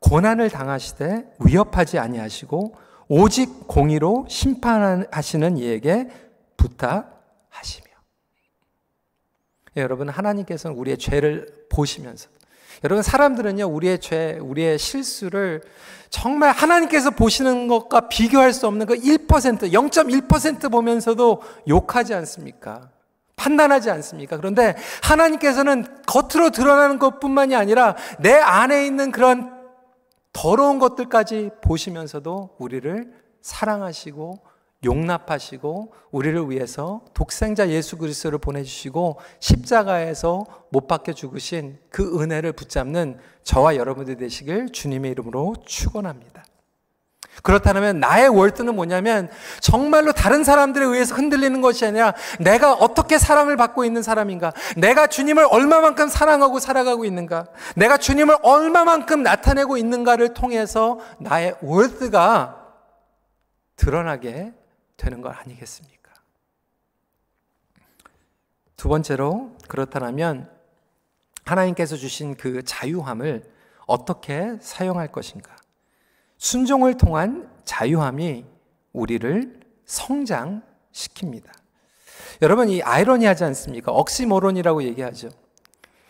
고난을 0.00 0.50
당하시되 0.50 1.34
위협하지 1.40 1.98
아니하시고 1.98 2.74
오직 3.08 3.66
공의로 3.66 4.26
심판하시는 4.28 5.58
이에게 5.58 6.08
부탁하시며. 6.56 7.86
여러분 9.76 10.08
하나님께서는 10.08 10.76
우리의 10.76 10.98
죄를 10.98 11.66
보시면서 11.70 12.28
여러분 12.84 13.02
사람들은요 13.02 13.66
우리의 13.66 13.98
죄, 14.00 14.38
우리의 14.40 14.78
실수를 14.78 15.62
정말 16.10 16.52
하나님께서 16.52 17.10
보시는 17.10 17.68
것과 17.68 18.08
비교할 18.08 18.52
수 18.52 18.66
없는 18.66 18.86
그 18.86 18.94
1%, 18.94 19.26
0.1% 19.26 20.70
보면서도 20.70 21.42
욕하지 21.68 22.14
않습니까? 22.14 22.90
판단하지 23.36 23.90
않습니까? 23.90 24.36
그런데 24.36 24.76
하나님께서는 25.02 25.86
겉으로 26.06 26.50
드러나는 26.50 26.98
것뿐만이 26.98 27.56
아니라 27.56 27.96
내 28.20 28.34
안에 28.34 28.86
있는 28.86 29.10
그런 29.10 29.50
더러운 30.32 30.78
것들까지 30.78 31.50
보시면서도 31.62 32.56
우리를 32.58 33.12
사랑하시고 33.40 34.51
용납하시고 34.84 35.92
우리를 36.10 36.50
위해서 36.50 37.02
독생자 37.14 37.68
예수 37.68 37.96
그리스도를 37.96 38.38
보내주시고 38.38 39.20
십자가에서 39.40 40.44
못 40.70 40.86
박혀 40.86 41.12
죽으신 41.12 41.78
그 41.90 42.20
은혜를 42.20 42.52
붙잡는 42.52 43.18
저와 43.44 43.76
여러분들 43.76 44.16
되시길 44.16 44.72
주님의 44.72 45.12
이름으로 45.12 45.54
축원합니다. 45.64 46.44
그렇다면 47.42 47.98
나의 47.98 48.28
월드는 48.28 48.74
뭐냐면 48.74 49.30
정말로 49.60 50.12
다른 50.12 50.44
사람들에 50.44 50.84
의해서 50.84 51.14
흔들리는 51.14 51.60
것이 51.60 51.86
아니라 51.86 52.12
내가 52.38 52.74
어떻게 52.74 53.18
사랑을 53.18 53.56
받고 53.56 53.84
있는 53.84 54.02
사람인가? 54.02 54.52
내가 54.76 55.06
주님을 55.06 55.46
얼마만큼 55.50 56.08
사랑하고 56.08 56.58
살아가고 56.58 57.04
있는가? 57.04 57.46
내가 57.74 57.96
주님을 57.96 58.36
얼마만큼 58.42 59.22
나타내고 59.22 59.76
있는가를 59.78 60.34
통해서 60.34 60.98
나의 61.18 61.54
월드가 61.62 62.58
드러나게 63.76 64.52
되는 65.02 65.20
것 65.20 65.30
아니겠습니까? 65.30 66.12
두 68.76 68.88
번째로 68.88 69.56
그렇다면 69.68 70.48
하나님께서 71.44 71.96
주신 71.96 72.36
그 72.36 72.62
자유함을 72.62 73.42
어떻게 73.86 74.56
사용할 74.60 75.10
것인가? 75.10 75.56
순종을 76.38 76.96
통한 76.96 77.50
자유함이 77.64 78.44
우리를 78.92 79.60
성장시킵니다. 79.86 81.50
여러분 82.40 82.68
이 82.68 82.82
아이러니하지 82.82 83.44
않습니까? 83.44 83.92
억시모론이라고 83.92 84.84
얘기하죠. 84.84 85.30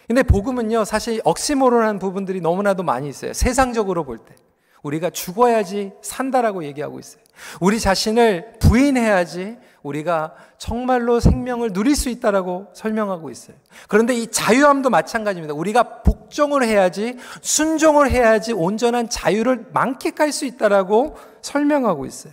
근데 0.07 0.23
복음은요 0.23 0.85
사실 0.85 1.21
억시모론한 1.25 1.99
부분들이 1.99 2.41
너무나도 2.43 2.83
많이 2.83 3.09
있어요. 3.09 3.33
세상적으로 3.33 4.05
볼 4.05 4.19
때. 4.19 4.35
우리가 4.83 5.11
죽어야지 5.11 5.93
산다라고 6.03 6.65
얘기하고 6.65 6.99
있어요. 6.99 7.23
우리 7.61 7.81
자신을 7.81 8.55
부인해야지 8.61 9.57
우리가 9.83 10.35
정말로 10.59 11.19
생명을 11.19 11.73
누릴 11.73 11.97
수 11.97 12.09
있다라고 12.09 12.69
설명하고 12.75 13.31
있어요. 13.31 13.57
그런데 13.89 14.15
이 14.15 14.29
자유함도 14.29 14.91
마찬가지입니다. 14.91 15.55
우리가 15.55 16.03
복종을 16.03 16.65
해야지 16.65 17.17
순종을 17.41 18.11
해야지 18.11 18.53
온전한 18.53 19.09
자유를 19.09 19.67
만끽할 19.73 20.33
수 20.33 20.45
있다라고 20.45 21.17
설명하고 21.43 22.07
있어요. 22.07 22.33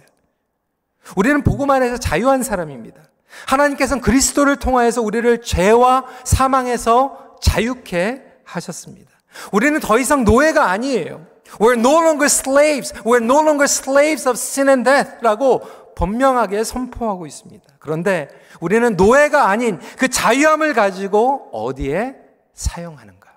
우리는 1.16 1.44
복음 1.44 1.72
안에서 1.72 1.98
자유한 1.98 2.44
사람입니다. 2.44 3.02
하나님께서는 3.48 4.02
그리스도를 4.02 4.58
통하여서 4.58 5.02
우리를 5.02 5.42
죄와 5.42 6.06
사망에서 6.24 7.38
자유케 7.42 8.24
하셨습니다. 8.44 9.10
우리는 9.52 9.80
더 9.80 9.98
이상 10.00 10.24
노예가 10.24 10.70
아니에요. 10.70 11.26
We're 11.58 11.78
no 11.78 12.00
longer 12.02 12.26
slaves. 12.26 12.94
We're 13.04 13.24
no 13.24 13.42
longer 13.42 13.66
slaves 13.66 14.28
of 14.28 14.38
sin 14.38 14.70
and 14.70 14.84
death. 14.90 15.22
라고 15.22 15.62
분명하게 15.96 16.64
선포하고 16.64 17.26
있습니다. 17.26 17.66
그런데 17.80 18.30
우리는 18.62 18.96
노예가 18.96 19.50
아닌 19.50 19.80
그 19.98 20.08
자유함을 20.08 20.74
가지고 20.74 21.50
어디에 21.52 22.16
사용하는가? 22.54 23.34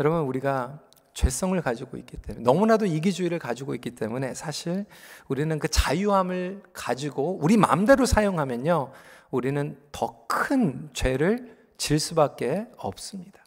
여러분, 0.00 0.20
우리가 0.20 0.80
죄성을 1.14 1.60
가지고 1.60 1.98
있기 1.98 2.16
때문에 2.16 2.42
너무나도 2.42 2.86
이기주의를 2.86 3.38
가지고 3.38 3.74
있기 3.74 3.94
때문에 3.94 4.32
사실 4.34 4.86
우리는 5.28 5.58
그 5.58 5.68
자유함을 5.68 6.62
가지고 6.72 7.38
우리 7.42 7.56
마음대로 7.58 8.06
사용하면요. 8.06 8.92
우리는 9.30 9.78
더 9.92 10.22
큰 10.52 10.88
죄를 10.92 11.56
질 11.76 12.00
수밖에 12.00 12.66
없습니다. 12.76 13.41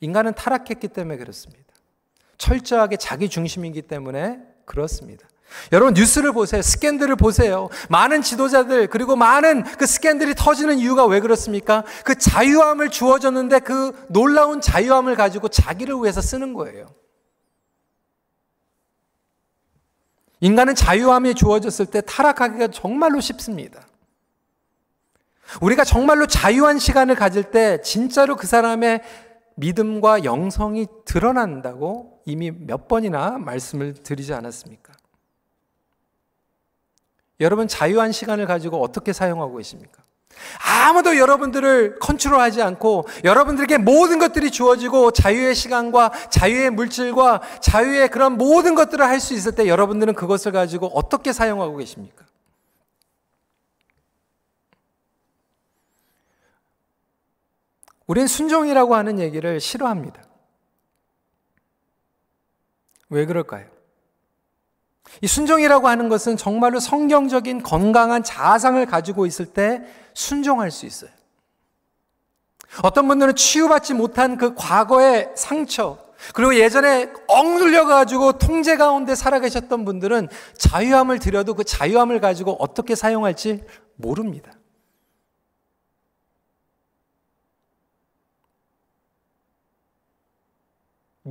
인간은 0.00 0.34
타락했기 0.34 0.88
때문에 0.88 1.18
그렇습니다. 1.18 1.64
철저하게 2.38 2.96
자기 2.96 3.28
중심이기 3.28 3.82
때문에 3.82 4.40
그렇습니다. 4.64 5.28
여러분 5.72 5.94
뉴스를 5.94 6.32
보세요. 6.32 6.62
스캔들을 6.62 7.16
보세요. 7.16 7.68
많은 7.88 8.22
지도자들 8.22 8.86
그리고 8.86 9.16
많은 9.16 9.64
그 9.64 9.84
스캔들이 9.84 10.34
터지는 10.34 10.78
이유가 10.78 11.04
왜 11.06 11.20
그렇습니까? 11.20 11.84
그 12.04 12.14
자유함을 12.14 12.90
주어졌는데 12.90 13.60
그 13.60 14.06
놀라운 14.08 14.60
자유함을 14.60 15.16
가지고 15.16 15.48
자기를 15.48 15.96
위해서 15.96 16.20
쓰는 16.20 16.54
거예요. 16.54 16.86
인간은 20.40 20.74
자유함이 20.74 21.34
주어졌을 21.34 21.86
때 21.86 22.00
타락하기가 22.00 22.68
정말로 22.68 23.20
쉽습니다. 23.20 23.86
우리가 25.60 25.84
정말로 25.84 26.26
자유한 26.26 26.78
시간을 26.78 27.16
가질 27.16 27.50
때 27.50 27.82
진짜로 27.82 28.36
그 28.36 28.46
사람의 28.46 29.02
믿음과 29.60 30.24
영성이 30.24 30.86
드러난다고 31.04 32.20
이미 32.26 32.50
몇 32.50 32.88
번이나 32.88 33.38
말씀을 33.38 33.94
드리지 33.94 34.32
않았습니까? 34.34 34.92
여러분 37.40 37.68
자유한 37.68 38.12
시간을 38.12 38.46
가지고 38.46 38.82
어떻게 38.82 39.12
사용하고 39.12 39.56
계십니까? 39.56 40.02
아무도 40.64 41.16
여러분들을 41.18 41.98
컨트롤하지 41.98 42.62
않고 42.62 43.04
여러분들에게 43.24 43.78
모든 43.78 44.18
것들이 44.18 44.50
주어지고 44.50 45.10
자유의 45.10 45.54
시간과 45.54 46.12
자유의 46.30 46.70
물질과 46.70 47.42
자유의 47.60 48.08
그런 48.08 48.36
모든 48.38 48.74
것들을 48.74 49.04
할 49.04 49.20
수 49.20 49.34
있을 49.34 49.52
때 49.54 49.66
여러분들은 49.68 50.14
그것을 50.14 50.52
가지고 50.52 50.86
어떻게 50.88 51.32
사용하고 51.32 51.76
계십니까? 51.76 52.24
우리는 58.10 58.26
순종이라고 58.26 58.96
하는 58.96 59.20
얘기를 59.20 59.60
싫어합니다. 59.60 60.20
왜 63.08 63.24
그럴까요? 63.24 63.66
이 65.20 65.28
순종이라고 65.28 65.86
하는 65.86 66.08
것은 66.08 66.36
정말로 66.36 66.80
성경적인 66.80 67.62
건강한 67.62 68.24
자아상을 68.24 68.84
가지고 68.86 69.26
있을 69.26 69.46
때 69.46 69.84
순종할 70.12 70.72
수 70.72 70.86
있어요. 70.86 71.10
어떤 72.82 73.06
분들은 73.06 73.36
치유받지 73.36 73.94
못한 73.94 74.36
그 74.36 74.56
과거의 74.56 75.30
상처, 75.36 75.96
그리고 76.34 76.56
예전에 76.56 77.12
억눌려 77.28 77.86
가지고 77.86 78.32
통제 78.32 78.76
가운데 78.76 79.14
살아계셨던 79.14 79.84
분들은 79.84 80.28
자유함을 80.58 81.20
드려도 81.20 81.54
그 81.54 81.62
자유함을 81.62 82.20
가지고 82.20 82.56
어떻게 82.58 82.96
사용할지 82.96 83.62
모릅니다. 83.94 84.50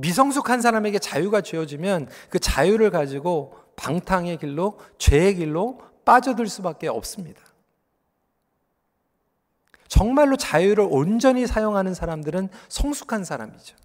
미성숙한 0.00 0.60
사람에게 0.60 0.98
자유가 0.98 1.40
주어지면 1.40 2.08
그 2.28 2.38
자유를 2.38 2.90
가지고 2.90 3.54
방탕의 3.76 4.38
길로 4.38 4.78
죄의 4.98 5.36
길로 5.36 5.80
빠져들 6.04 6.48
수밖에 6.48 6.88
없습니다. 6.88 7.40
정말로 9.88 10.36
자유를 10.36 10.86
온전히 10.88 11.46
사용하는 11.46 11.94
사람들은 11.94 12.48
성숙한 12.68 13.24
사람이죠. 13.24 13.76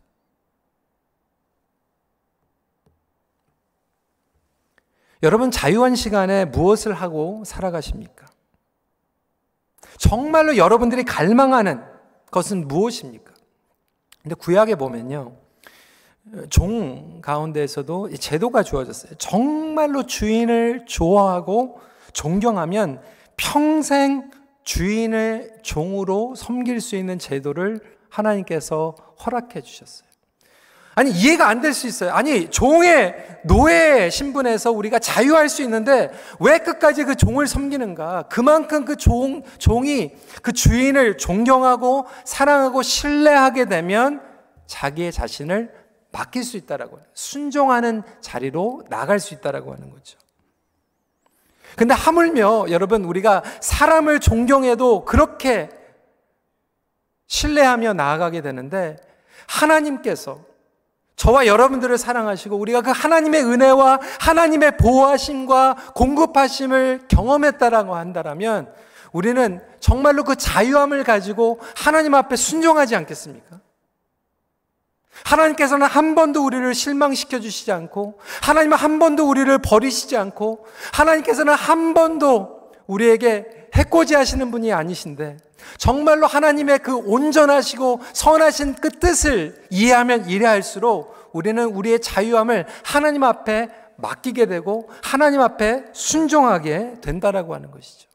여러분 5.23 5.49
자유한 5.49 5.95
시간에 5.95 6.45
무엇을 6.45 6.93
하고 6.93 7.43
살아가십니까? 7.45 8.28
정말로 9.97 10.58
여러분들이 10.58 11.04
갈망하는 11.04 11.84
것은 12.32 12.67
무엇입니까? 12.67 13.34
근데 14.21 14.36
구약에 14.36 14.75
보면요. 14.75 15.44
종 16.49 17.21
가운데에서도 17.21 18.09
제도가 18.15 18.63
주어졌어요. 18.63 19.13
정말로 19.17 20.05
주인을 20.05 20.85
좋아하고 20.88 21.79
존경하면 22.13 23.01
평생 23.38 24.31
주인을 24.63 25.57
종으로 25.61 26.33
섬길 26.35 26.81
수 26.81 26.95
있는 26.95 27.19
제도를 27.19 27.79
하나님께서 28.09 28.95
허락해 29.25 29.61
주셨어요. 29.61 30.05
아니, 30.97 31.11
이해가 31.11 31.49
안 31.49 31.59
될 31.61 31.73
수 31.73 31.88
있어요. 31.88 32.13
아니, 32.13 32.49
종의 32.49 33.41
노예 33.43 34.09
신분에서 34.09 34.71
우리가 34.71 34.97
자유할 34.97 35.49
수 35.49 35.61
있는데 35.61 36.09
왜 36.39 36.57
끝까지 36.59 37.03
그 37.03 37.15
종을 37.15 37.47
섬기는가? 37.47 38.23
그만큼 38.29 38.85
그 38.85 38.95
종, 38.95 39.43
종이 39.57 40.13
그 40.41 40.53
주인을 40.53 41.17
존경하고 41.17 42.05
사랑하고 42.23 42.81
신뢰하게 42.81 43.65
되면 43.65 44.21
자기의 44.67 45.11
자신을 45.11 45.85
바뀔 46.15 46.45
수 46.45 46.56
있다라고 46.56 46.97
순종하는 47.13 48.01
자리로 48.21 48.86
나갈 48.89 49.19
수 49.19 49.34
있다라고 49.34 49.73
하는 49.73 49.91
거죠. 49.91 50.17
근데 51.75 51.93
하물며 51.93 52.67
여러분 52.69 53.04
우리가 53.04 53.43
사람을 53.60 54.21
존경해도 54.21 55.04
그렇게 55.04 55.69
신뢰하며 57.28 57.93
나아가게 57.93 58.41
되는데 58.41 58.95
하나님께서 59.45 60.39
저와 61.17 61.47
여러분들을 61.47 61.97
사랑하시고 61.97 62.56
우리가 62.56 62.82
그 62.82 62.91
하나님의 62.91 63.43
은혜와 63.43 63.99
하나님의 64.21 64.78
보호하심과 64.78 65.91
공급하심을 65.95 67.08
경험했다라고 67.10 67.93
한다면 67.93 68.73
우리는 69.12 69.62
정말로 69.82 70.23
그 70.23 70.38
자유함을 70.38 71.04
가지고 71.04 71.60
하나님 71.75 72.15
앞에 72.15 72.38
순종하지 72.38 72.95
않겠습니까? 72.95 73.64
하나님께서는 75.23 75.88
한 75.88 76.15
번도 76.15 76.45
우리를 76.45 76.73
실망시켜 76.73 77.39
주시지 77.39 77.71
않고, 77.71 78.19
하나님은 78.41 78.78
한 78.78 78.99
번도 78.99 79.28
우리를 79.28 79.58
버리시지 79.60 80.17
않고, 80.17 80.65
하나님께서는 80.93 81.54
한 81.54 81.93
번도 81.93 82.71
우리에게 82.88 83.69
해코지 83.73 84.15
하시는 84.15 84.51
분이 84.51 84.73
아니신데, 84.73 85.38
정말로 85.78 86.28
하나님의 86.28 86.80
그 86.80 86.95
온전하시고 86.95 88.01
선하신 88.13 88.75
그 88.75 88.89
뜻을 88.89 89.65
이해하면 89.69 90.30
이해할수록 90.30 91.15
우리는 91.32 91.63
우리의 91.65 91.99
자유함을 92.01 92.65
하나님 92.84 93.23
앞에 93.23 93.69
맡기게 93.97 94.45
되고, 94.45 94.89
하나님 95.01 95.41
앞에 95.41 95.86
순종하게 95.93 96.95
된다라고 97.01 97.56
하는 97.56 97.71
것이죠. 97.71 98.10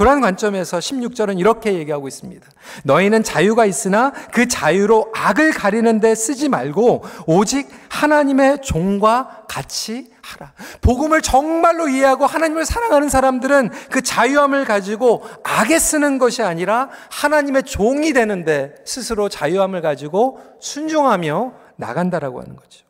그러한 0.00 0.22
관점에서 0.22 0.78
16절은 0.78 1.38
이렇게 1.38 1.74
얘기하고 1.74 2.08
있습니다. 2.08 2.48
너희는 2.84 3.22
자유가 3.22 3.66
있으나 3.66 4.12
그 4.32 4.48
자유로 4.48 5.12
악을 5.14 5.52
가리는데 5.52 6.14
쓰지 6.14 6.48
말고 6.48 7.04
오직 7.26 7.68
하나님의 7.90 8.62
종과 8.62 9.44
같이 9.46 10.10
하라. 10.22 10.54
복음을 10.80 11.20
정말로 11.20 11.90
이해하고 11.90 12.24
하나님을 12.24 12.64
사랑하는 12.64 13.10
사람들은 13.10 13.68
그 13.90 14.00
자유함을 14.00 14.64
가지고 14.64 15.22
악에 15.44 15.78
쓰는 15.78 16.16
것이 16.16 16.42
아니라 16.42 16.88
하나님의 17.10 17.64
종이 17.64 18.14
되는데 18.14 18.76
스스로 18.86 19.28
자유함을 19.28 19.82
가지고 19.82 20.40
순종하며 20.60 21.52
나간다라고 21.76 22.40
하는 22.40 22.56
거죠. 22.56 22.86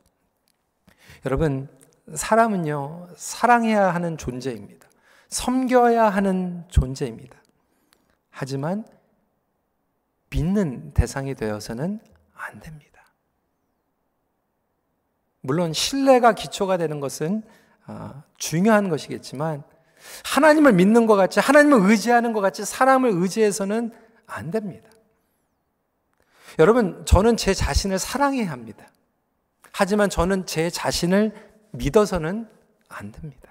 여러분, 1.27 1.67
사람은요, 2.15 3.09
사랑해야 3.17 3.93
하는 3.93 4.17
존재입니다. 4.17 4.90
섬겨야 5.31 6.09
하는 6.09 6.65
존재입니다. 6.69 7.37
하지만 8.31 8.85
믿는 10.31 10.93
대상이 10.93 11.35
되어서는 11.35 12.01
안 12.35 12.61
됩니다. 12.61 12.91
물론 15.41 15.73
신뢰가 15.73 16.35
기초가 16.35 16.77
되는 16.77 17.01
것은 17.01 17.43
아, 17.87 18.23
중요한 18.37 18.89
것이겠지만 18.89 19.63
하나님을 20.25 20.73
믿는 20.73 21.07
것 21.07 21.17
같이 21.17 21.41
하나님을 21.41 21.91
의지하는 21.91 22.33
것 22.33 22.41
같이 22.41 22.65
사람을 22.65 23.11
의지해서는 23.11 23.93
안 24.27 24.51
됩니다. 24.51 24.89
여러분, 26.59 27.05
저는 27.05 27.37
제 27.37 27.55
자신을 27.55 27.99
사랑해야 27.99 28.51
합니다. 28.51 28.87
하지만 29.73 30.11
저는 30.11 30.47
제 30.47 30.69
자신을 30.71 31.33
믿어서는 31.73 32.49
안 32.89 33.13
됩니다. 33.13 33.50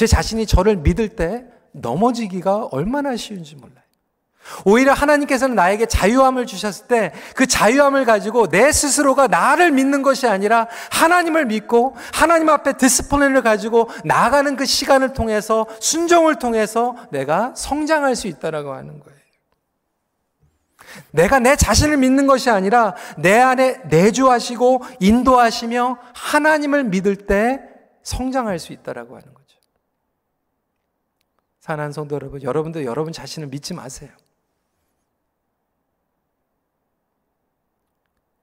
제 0.00 0.06
자신이 0.06 0.46
저를 0.46 0.76
믿을 0.76 1.10
때 1.10 1.44
넘어지기가 1.72 2.68
얼마나 2.70 3.16
쉬운지 3.16 3.56
몰라요. 3.56 3.84
오히려 4.64 4.94
하나님께서는 4.94 5.54
나에게 5.54 5.84
자유함을 5.84 6.46
주셨을 6.46 6.86
때 6.86 7.12
그 7.36 7.46
자유함을 7.46 8.06
가지고 8.06 8.48
내 8.48 8.72
스스로가 8.72 9.26
나를 9.26 9.70
믿는 9.72 10.00
것이 10.00 10.26
아니라 10.26 10.68
하나님을 10.90 11.44
믿고 11.44 11.96
하나님 12.14 12.48
앞에 12.48 12.78
discipline을 12.78 13.42
가지고 13.42 13.90
나아가는 14.02 14.56
그 14.56 14.64
시간을 14.64 15.12
통해서 15.12 15.66
순종을 15.80 16.36
통해서 16.36 16.96
내가 17.10 17.52
성장할 17.54 18.16
수 18.16 18.26
있다라고 18.26 18.72
하는 18.72 19.00
거예요. 19.00 19.20
내가 21.10 21.40
내 21.40 21.56
자신을 21.56 21.98
믿는 21.98 22.26
것이 22.26 22.48
아니라 22.48 22.94
내 23.18 23.38
안에 23.38 23.82
내주하시고 23.90 24.80
인도하시며 24.98 25.98
하나님을 26.14 26.84
믿을 26.84 27.16
때 27.16 27.60
성장할 28.02 28.58
수 28.58 28.72
있다라고 28.72 29.16
하는 29.16 29.26
거죠. 29.34 29.39
사랑하는 31.70 31.92
성도 31.92 32.16
여러분, 32.16 32.42
여러분도 32.42 32.84
여러분 32.84 33.12
자신을 33.12 33.46
믿지 33.46 33.74
마세요. 33.74 34.10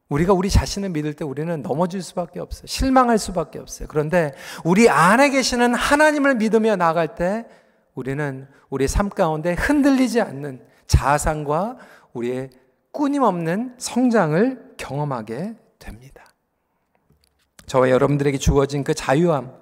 우리가 0.08 0.32
우리 0.32 0.50
자신을 0.50 0.88
믿을 0.90 1.14
때 1.14 1.26
우리는 1.26 1.62
넘어질 1.62 2.02
수밖에 2.02 2.40
없어요. 2.40 2.68
실망할 2.68 3.18
수밖에 3.18 3.60
없어요. 3.60 3.90
그런데 3.90 4.34
우리 4.64 4.88
안에 4.88 5.30
계시는 5.30 5.76
하나님을 5.76 6.36
믿으며 6.36 6.78
나갈 6.78 7.16
때 7.16 7.46
우리는 7.96 8.48
우리 8.70 8.88
삶 8.88 9.10
가운데 9.10 9.56
흔들리지 9.56 10.22
않는 10.22 10.66
자상과 10.86 11.78
우리의 12.14 12.50
끊임없는 12.94 13.76
성장을 13.78 14.76
경험하게 14.78 15.58
됩니다. 15.80 16.24
저와 17.66 17.90
여러분들에게 17.90 18.38
주어진 18.38 18.86
그 18.86 18.94
자유함, 18.94 19.54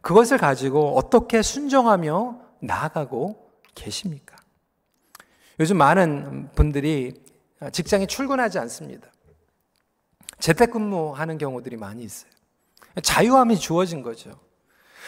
그것을 0.00 0.38
가지고 0.38 0.96
어떻게 0.96 1.40
순종하며 1.42 2.41
나아가고 2.62 3.50
계십니까? 3.74 4.36
요즘 5.60 5.76
많은 5.76 6.50
분들이 6.54 7.14
직장에 7.72 8.06
출근하지 8.06 8.58
않습니다. 8.60 9.08
재택근무하는 10.38 11.38
경우들이 11.38 11.76
많이 11.76 12.02
있어요. 12.02 12.30
자유함이 13.02 13.58
주어진 13.58 14.02
거죠. 14.02 14.30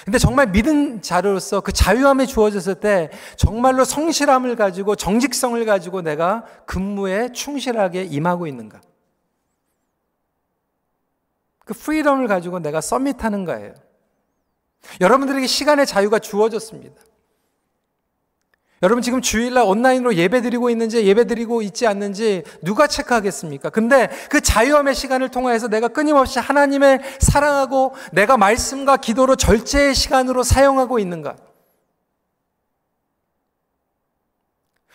근데 0.05 0.19
정말 0.19 0.49
믿은 0.49 1.03
자로서 1.03 1.61
그 1.61 1.73
자유함이 1.73 2.27
주어졌을 2.27 2.75
때 2.75 3.11
정말로 3.37 3.85
성실함을 3.85 4.57
가지고 4.57 4.97
정직성을 4.97 5.64
가지고 5.64 6.03
내가 6.03 6.45
근무에 6.67 7.33
충실하게 7.33 8.05
임하고 8.05 8.47
있는가? 8.47 8.81
그 11.64 11.73
프리덤을 11.75 12.29
가지고 12.29 12.59
내가 12.59 12.81
서밋하는 12.81 13.45
거예요. 13.45 13.75
여러분들에게 15.01 15.47
시간의 15.47 15.87
자유가 15.87 16.19
주어졌습니다. 16.19 17.01
여러분 18.85 19.01
지금 19.01 19.23
주일날 19.23 19.64
온라인으로 19.64 20.14
예배 20.14 20.42
드리고 20.42 20.68
있는지 20.68 21.07
예배 21.07 21.25
드리고 21.25 21.62
있지 21.62 21.87
않는지 21.87 22.44
누가 22.61 22.87
체크하겠습니까? 22.87 23.70
근데 23.70 24.11
그 24.29 24.42
자유함의 24.42 24.94
시간을 24.94 25.31
통해서 25.31 25.68
내가 25.68 25.88
끊임없이 25.88 26.38
하나님을 26.38 27.01
사랑하고 27.18 27.94
내가 28.12 28.37
말씀과 28.37 28.99
기도로 28.99 29.37
절제의 29.37 29.94
시간으로 29.94 30.42
사용하고 30.42 30.99
있는가? 30.99 31.35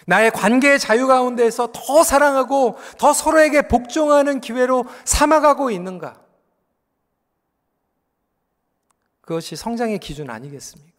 나의 0.06 0.30
관계의 0.30 0.78
자유 0.78 1.08
가운데에서 1.08 1.72
더 1.74 2.04
사랑하고 2.04 2.78
더 3.00 3.12
서로에게 3.12 3.68
복종하는 3.68 4.40
기회로 4.40 4.86
삼아가고 5.04 5.72
있는가? 5.72 6.22
그것이 9.22 9.56
성장의 9.56 9.98
기준 9.98 10.30
아니겠습니까? 10.30 10.99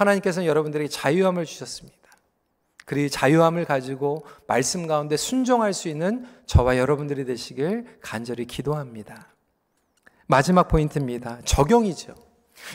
하나님께서는 0.00 0.46
여러분들에게 0.46 0.88
자유함을 0.88 1.44
주셨습니다. 1.46 1.98
그리 2.86 3.08
자유함을 3.08 3.66
가지고 3.66 4.24
말씀 4.48 4.86
가운데 4.86 5.16
순종할 5.16 5.72
수 5.72 5.88
있는 5.88 6.26
저와 6.46 6.76
여러분들이 6.76 7.24
되시길 7.24 7.98
간절히 8.00 8.46
기도합니다. 8.46 9.28
마지막 10.26 10.68
포인트입니다. 10.68 11.38
적용이죠. 11.44 12.14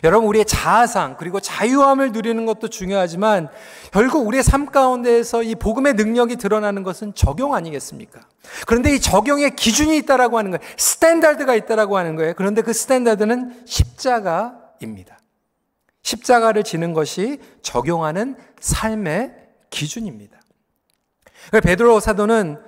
여러분, 0.03 0.27
우리의 0.29 0.45
자아상, 0.45 1.15
그리고 1.17 1.39
자유함을 1.39 2.11
누리는 2.11 2.45
것도 2.45 2.69
중요하지만, 2.69 3.49
결국 3.91 4.25
우리의 4.27 4.43
삶 4.43 4.65
가운데에서 4.65 5.43
이 5.43 5.55
복음의 5.55 5.93
능력이 5.93 6.37
드러나는 6.37 6.83
것은 6.83 7.13
적용 7.13 7.53
아니겠습니까? 7.53 8.21
그런데 8.67 8.95
이 8.95 8.99
적용의 8.99 9.55
기준이 9.55 9.95
있다라고 9.97 10.37
하는 10.37 10.51
거예요. 10.51 10.61
standard가 10.77 11.55
있다라고 11.55 11.97
하는 11.97 12.15
거예요. 12.15 12.33
그런데 12.35 12.61
그 12.61 12.73
standard는 12.73 13.63
십자가입니다. 13.65 15.19
십자가를 16.05 16.63
지는 16.63 16.93
것이 16.93 17.39
적용하는 17.63 18.35
삶의 18.59 19.33
기준입니다. 19.71 20.39
베드로 21.63 21.99
사도는 21.99 22.59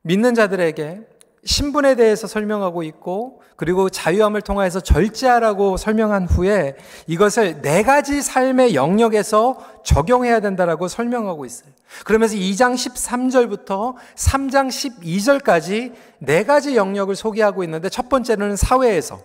믿는 0.00 0.34
자들에게 0.34 1.02
신분에 1.44 1.96
대해서 1.96 2.26
설명하고 2.26 2.82
있고 2.82 3.42
그리고 3.56 3.90
자유함을 3.90 4.40
통하여서 4.40 4.80
절제하라고 4.80 5.76
설명한 5.76 6.24
후에 6.24 6.76
이것을 7.06 7.60
네 7.60 7.82
가지 7.82 8.22
삶의 8.22 8.74
영역에서 8.74 9.58
적용해야 9.84 10.40
된다라고 10.40 10.88
설명하고 10.88 11.44
있어요. 11.44 11.70
그러면서 12.04 12.36
2장 12.36 12.74
13절부터 12.74 13.94
3장 14.16 14.68
12절까지 14.68 15.92
네 16.20 16.44
가지 16.44 16.74
영역을 16.74 17.14
소개하고 17.14 17.62
있는데 17.64 17.90
첫 17.90 18.08
번째는 18.08 18.56
사회에서, 18.56 19.20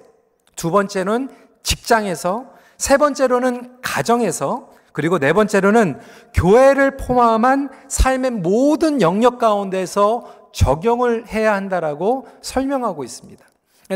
두 0.56 0.70
번째는 0.70 1.30
직장에서, 1.64 2.61
세 2.82 2.98
번째로는 2.98 3.78
가정에서 3.84 4.70
그리고 4.92 5.20
네 5.20 5.34
번째로는 5.34 6.00
교회를 6.34 6.98
포함한 6.98 7.70
삶의 7.88 8.32
모든 8.32 9.02
영역 9.02 9.38
가운데서 9.38 10.50
적용을 10.52 11.28
해야 11.28 11.54
한다라고 11.54 12.26
설명하고 12.42 13.04
있습니다. 13.04 13.46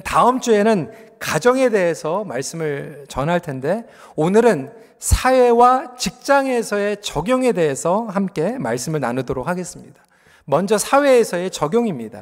다음 0.03 0.39
주에는 0.39 0.91
가정에 1.17 1.69
대해서 1.69 2.23
말씀을 2.25 3.05
전할 3.09 3.39
텐데 3.39 3.87
오늘은 4.15 4.71
사회와 4.99 5.95
직장에서의 5.95 7.01
적용에 7.01 7.53
대해서 7.53 8.05
함께 8.07 8.59
말씀을 8.59 8.99
나누도록 8.99 9.47
하겠습니다. 9.47 10.03
먼저 10.45 10.77
사회에서의 10.77 11.49
적용입니다. 11.49 12.21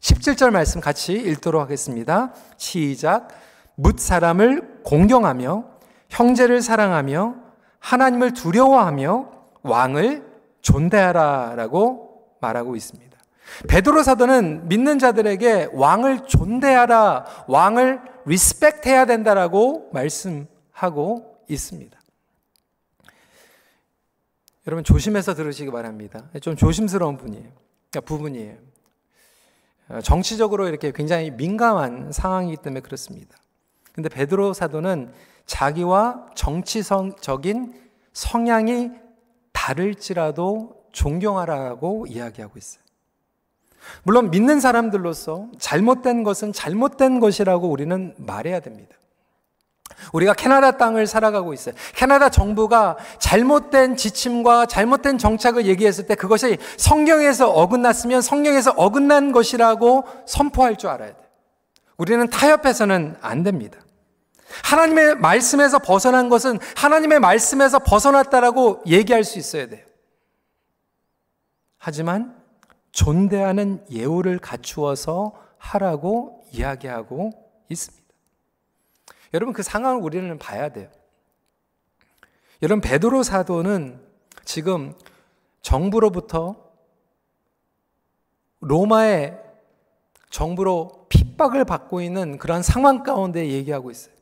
17절 0.00 0.50
말씀 0.50 0.80
같이 0.80 1.12
읽도록 1.12 1.62
하겠습니다. 1.62 2.34
시작. 2.56 3.28
묻 3.76 4.00
사람을 4.00 4.80
공경하며 4.82 5.78
형제를 6.10 6.60
사랑하며 6.60 7.36
하나님을 7.78 8.34
두려워하며 8.34 9.30
왕을 9.62 10.26
존대하라라고 10.60 12.36
말하고 12.40 12.76
있습니다. 12.76 13.18
베드로 13.68 14.02
사도는 14.02 14.68
믿는 14.68 14.98
자들에게 14.98 15.70
왕을 15.72 16.26
존대하라, 16.26 17.44
왕을 17.48 18.00
리스펙트해야 18.26 19.06
된다라고 19.06 19.90
말씀하고 19.92 21.42
있습니다. 21.48 21.98
여러분 24.66 24.84
조심해서 24.84 25.34
들으시기 25.34 25.70
바랍니다. 25.70 26.28
좀 26.42 26.54
조심스러운 26.54 27.16
분이에요. 27.16 27.48
그러니까 27.90 28.06
부분이에요. 28.06 28.56
정치적으로 30.02 30.68
이렇게 30.68 30.92
굉장히 30.92 31.30
민감한 31.30 32.12
상황이기 32.12 32.58
때문에 32.58 32.80
그렇습니다. 32.80 33.36
근데 33.92 34.08
베드로 34.08 34.52
사도는 34.52 35.12
자기와 35.50 36.26
정치성적인 36.36 37.74
성향이 38.12 38.92
다를지라도 39.52 40.76
존경하라고 40.92 42.06
이야기하고 42.08 42.56
있어요. 42.56 42.80
물론 44.04 44.30
믿는 44.30 44.60
사람들로서 44.60 45.48
잘못된 45.58 46.22
것은 46.22 46.52
잘못된 46.52 47.18
것이라고 47.18 47.68
우리는 47.68 48.14
말해야 48.16 48.60
됩니다. 48.60 48.94
우리가 50.12 50.34
캐나다 50.34 50.76
땅을 50.76 51.08
살아가고 51.08 51.52
있어요. 51.52 51.74
캐나다 51.96 52.28
정부가 52.28 52.96
잘못된 53.18 53.96
지침과 53.96 54.66
잘못된 54.66 55.18
정착을 55.18 55.66
얘기했을 55.66 56.06
때 56.06 56.14
그것이 56.14 56.58
성경에서 56.76 57.50
어긋났으면 57.50 58.22
성경에서 58.22 58.70
어긋난 58.76 59.32
것이라고 59.32 60.04
선포할 60.26 60.76
줄 60.76 60.90
알아야 60.90 61.10
돼요. 61.10 61.26
우리는 61.96 62.28
타협해서는 62.28 63.16
안 63.20 63.42
됩니다. 63.42 63.80
하나님의 64.64 65.16
말씀에서 65.16 65.78
벗어난 65.78 66.28
것은 66.28 66.58
하나님의 66.76 67.20
말씀에서 67.20 67.78
벗어났다라고 67.78 68.82
얘기할 68.86 69.24
수 69.24 69.38
있어야 69.38 69.68
돼요. 69.68 69.84
하지만 71.78 72.36
존대하는 72.92 73.84
예우를 73.90 74.38
갖추어서 74.38 75.32
하라고 75.58 76.44
이야기하고 76.52 77.30
있습니다. 77.68 78.04
여러분 79.32 79.54
그 79.54 79.62
상황을 79.62 80.02
우리는 80.02 80.38
봐야 80.38 80.70
돼요. 80.70 80.88
여러분 82.62 82.80
베드로 82.80 83.22
사도는 83.22 84.00
지금 84.44 84.94
정부로부터 85.62 86.70
로마의 88.60 89.38
정부로 90.28 91.06
핍박을 91.08 91.64
받고 91.64 92.02
있는 92.02 92.38
그런 92.38 92.62
상황 92.62 93.02
가운데 93.02 93.48
얘기하고 93.48 93.90
있어요. 93.90 94.14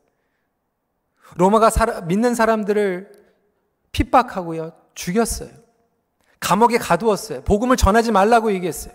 로마가 1.35 2.01
믿는 2.01 2.35
사람들을 2.35 3.11
핍박하고요. 3.91 4.73
죽였어요. 4.95 5.49
감옥에 6.39 6.77
가두었어요. 6.77 7.41
복음을 7.41 7.75
전하지 7.77 8.11
말라고 8.11 8.51
얘기했어요. 8.53 8.93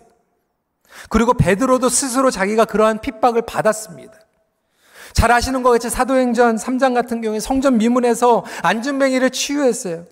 그리고 1.09 1.35
베드로도 1.35 1.89
스스로 1.89 2.31
자기가 2.31 2.65
그러한 2.65 3.01
핍박을 3.01 3.43
받았습니다. 3.43 4.13
잘 5.13 5.31
아시는 5.31 5.63
것 5.63 5.71
같이 5.71 5.91
사도행전 5.91 6.57
3장 6.57 6.95
같은 6.95 7.21
경우에 7.21 7.41
성전 7.41 7.79
미문에서 7.79 8.45
안준뱅이를 8.63 9.31
치유했어요. 9.31 10.07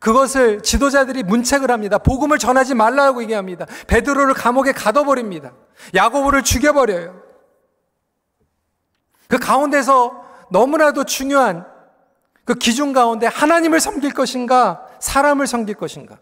그것을 0.00 0.60
지도자들이 0.60 1.22
문책을 1.22 1.70
합니다. 1.70 1.98
복음을 1.98 2.38
전하지 2.38 2.74
말라고 2.74 3.22
얘기합니다. 3.22 3.66
베드로를 3.86 4.34
감옥에 4.34 4.72
가둬버립니다. 4.72 5.52
야고보를 5.94 6.42
죽여버려요. 6.42 7.22
그 9.28 9.38
가운데서 9.38 10.23
너무나도 10.54 11.02
중요한 11.02 11.66
그 12.44 12.54
기준 12.54 12.92
가운데 12.92 13.26
하나님을 13.26 13.80
섬길 13.80 14.14
것인가, 14.14 14.86
사람을 15.00 15.48
섬길 15.48 15.74
것인가. 15.74 16.20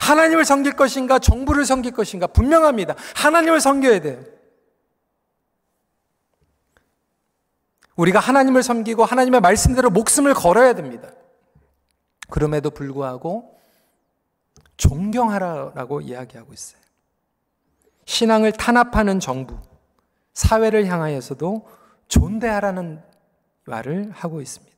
하나님을 0.00 0.46
섬길 0.46 0.74
것인가, 0.74 1.18
정부를 1.18 1.66
섬길 1.66 1.92
것인가. 1.92 2.28
분명합니다. 2.28 2.94
하나님을 3.14 3.60
섬겨야 3.60 4.00
돼요. 4.00 4.24
우리가 7.96 8.20
하나님을 8.20 8.62
섬기고 8.62 9.04
하나님의 9.04 9.42
말씀대로 9.42 9.90
목숨을 9.90 10.32
걸어야 10.32 10.74
됩니다. 10.74 11.10
그럼에도 12.30 12.70
불구하고 12.70 13.60
존경하라라고 14.78 16.00
이야기하고 16.00 16.54
있어요. 16.54 16.80
신앙을 18.06 18.52
탄압하는 18.52 19.20
정부, 19.20 19.58
사회를 20.32 20.86
향하여서도 20.86 21.68
존대하라는 22.08 23.02
말을 23.66 24.10
하고 24.12 24.40
있습니다. 24.40 24.76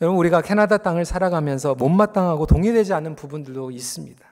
여러분, 0.00 0.18
우리가 0.20 0.42
캐나다 0.42 0.78
땅을 0.78 1.04
살아가면서 1.04 1.74
못마땅하고 1.74 2.46
동의되지 2.46 2.92
않는 2.94 3.16
부분들도 3.16 3.70
있습니다. 3.72 4.28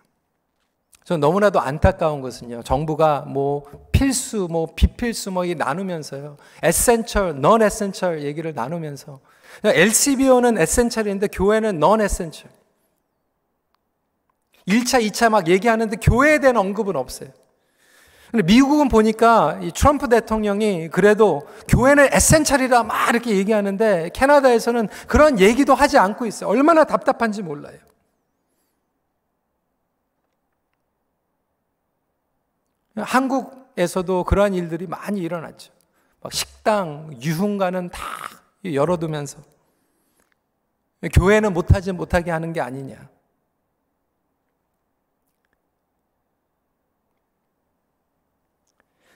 저 1.03 1.17
너무나도 1.17 1.61
안타까운 1.61 2.21
것은요. 2.21 2.63
정부가 2.63 3.21
뭐 3.23 3.65
필수, 3.93 4.49
뭐 4.51 4.69
비필수 4.75 5.31
뭐 5.31 5.45
나누면서요. 5.47 6.37
essential, 6.63 7.41
non-essential 7.41 8.23
얘기를 8.23 8.53
나누면서 8.55 9.21
LCBO는 9.65 10.59
essential인데 10.59 11.29
교회는 11.29 11.79
non-essential. 11.79 12.51
1차, 14.67 15.01
2차 15.07 15.31
막 15.31 15.47
얘기하는데 15.47 15.97
교회에 15.97 16.41
대한 16.41 16.57
언급은 16.57 16.97
없어요. 16.97 17.31
근데 18.31 18.43
미국은 18.45 18.89
보니까 18.89 19.59
이 19.63 19.71
트럼프 19.73 20.09
대통령이 20.09 20.89
그래도 20.89 21.47
교회는 21.69 22.09
essential이라 22.13 22.83
막 22.83 23.11
이렇게 23.11 23.37
얘기하는데 23.37 24.11
캐나다에서는 24.13 24.89
그런 25.07 25.39
얘기도 25.39 25.75
하지 25.75 25.99
않고 25.99 26.27
있어요. 26.27 26.51
얼마나 26.51 26.85
답답한지 26.85 27.43
몰라요. 27.43 27.79
한국에서도 32.97 34.25
그러한 34.25 34.55
일들이 34.55 34.87
많이 34.87 35.21
일어났죠. 35.21 35.73
막 36.23 36.33
식당, 36.33 37.15
유흥가는 37.23 37.91
다 37.91 38.01
열어두면서 38.65 39.39
교회는 41.13 41.53
못하지 41.53 41.93
못하게 41.93 42.31
하는 42.31 42.53
게 42.53 42.61
아니냐. 42.61 42.97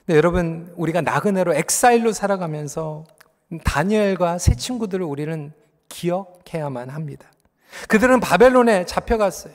여러분, 0.15 0.71
우리가 0.75 1.01
나그네로 1.01 1.53
엑사일로 1.53 2.13
살아가면서 2.13 3.05
다니엘과 3.63 4.37
새 4.37 4.55
친구들을 4.55 5.05
우리는 5.05 5.51
기억해야만 5.89 6.89
합니다. 6.89 7.29
그들은 7.87 8.19
바벨론에 8.19 8.85
잡혀갔어요. 8.85 9.53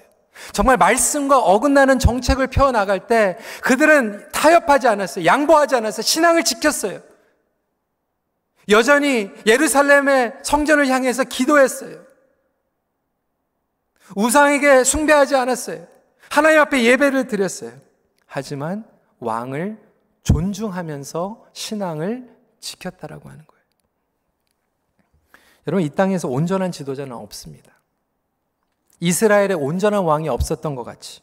정말 0.52 0.76
말씀과 0.76 1.38
어긋나는 1.38 1.98
정책을 1.98 2.48
펴 2.48 2.70
나갈 2.70 3.06
때 3.06 3.38
그들은 3.62 4.30
타협하지 4.32 4.88
않았어요. 4.88 5.24
양보하지 5.24 5.76
않았어요. 5.76 6.02
신앙을 6.02 6.44
지켰어요. 6.44 7.00
여전히 8.68 9.30
예루살렘의 9.46 10.34
성전을 10.42 10.88
향해서 10.88 11.24
기도했어요. 11.24 12.04
우상에게 14.14 14.84
숭배하지 14.84 15.36
않았어요. 15.36 15.86
하나님 16.28 16.60
앞에 16.60 16.82
예배를 16.82 17.28
드렸어요. 17.28 17.72
하지만 18.26 18.84
왕을 19.20 19.78
존중하면서 20.26 21.46
신앙을 21.52 22.28
지켰다라고 22.58 23.28
하는 23.28 23.46
거예요. 23.46 23.64
여러분, 25.68 25.84
이 25.84 25.88
땅에서 25.88 26.28
온전한 26.28 26.72
지도자는 26.72 27.12
없습니다. 27.12 27.72
이스라엘에 28.98 29.52
온전한 29.52 30.02
왕이 30.02 30.28
없었던 30.28 30.74
것 30.74 30.82
같이. 30.82 31.20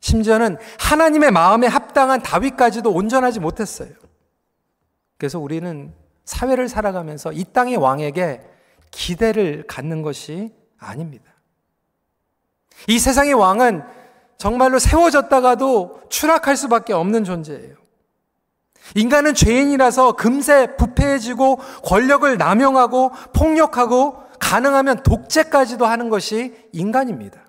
심지어는 0.00 0.56
하나님의 0.80 1.30
마음에 1.30 1.66
합당한 1.68 2.22
다윗까지도 2.22 2.92
온전하지 2.92 3.40
못했어요. 3.40 3.90
그래서 5.16 5.38
우리는 5.38 5.94
사회를 6.24 6.68
살아가면서 6.68 7.32
이 7.32 7.44
땅의 7.44 7.76
왕에게 7.76 8.42
기대를 8.90 9.64
갖는 9.68 10.02
것이 10.02 10.52
아닙니다. 10.78 11.32
이 12.88 12.98
세상의 12.98 13.34
왕은 13.34 13.97
정말로 14.38 14.78
세워졌다가도 14.78 16.02
추락할 16.08 16.56
수밖에 16.56 16.92
없는 16.92 17.24
존재예요. 17.24 17.74
인간은 18.94 19.34
죄인이라서 19.34 20.12
금세 20.12 20.76
부패해지고 20.76 21.56
권력을 21.84 22.38
남용하고 22.38 23.10
폭력하고 23.34 24.16
가능하면 24.38 25.02
독재까지도 25.02 25.84
하는 25.84 26.08
것이 26.08 26.54
인간입니다. 26.72 27.42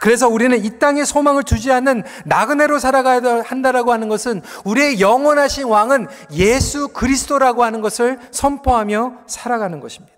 그래서 0.00 0.28
우리는 0.28 0.62
이 0.62 0.78
땅에 0.78 1.04
소망을 1.04 1.44
두지 1.44 1.70
않는 1.72 2.02
나그네로 2.24 2.80
살아가야 2.80 3.42
한다라고 3.42 3.92
하는 3.92 4.08
것은 4.08 4.42
우리의 4.64 5.00
영원하신 5.00 5.66
왕은 5.66 6.08
예수 6.32 6.88
그리스도라고 6.88 7.64
하는 7.64 7.80
것을 7.80 8.18
선포하며 8.32 9.18
살아가는 9.26 9.80
것입니다. 9.80 10.15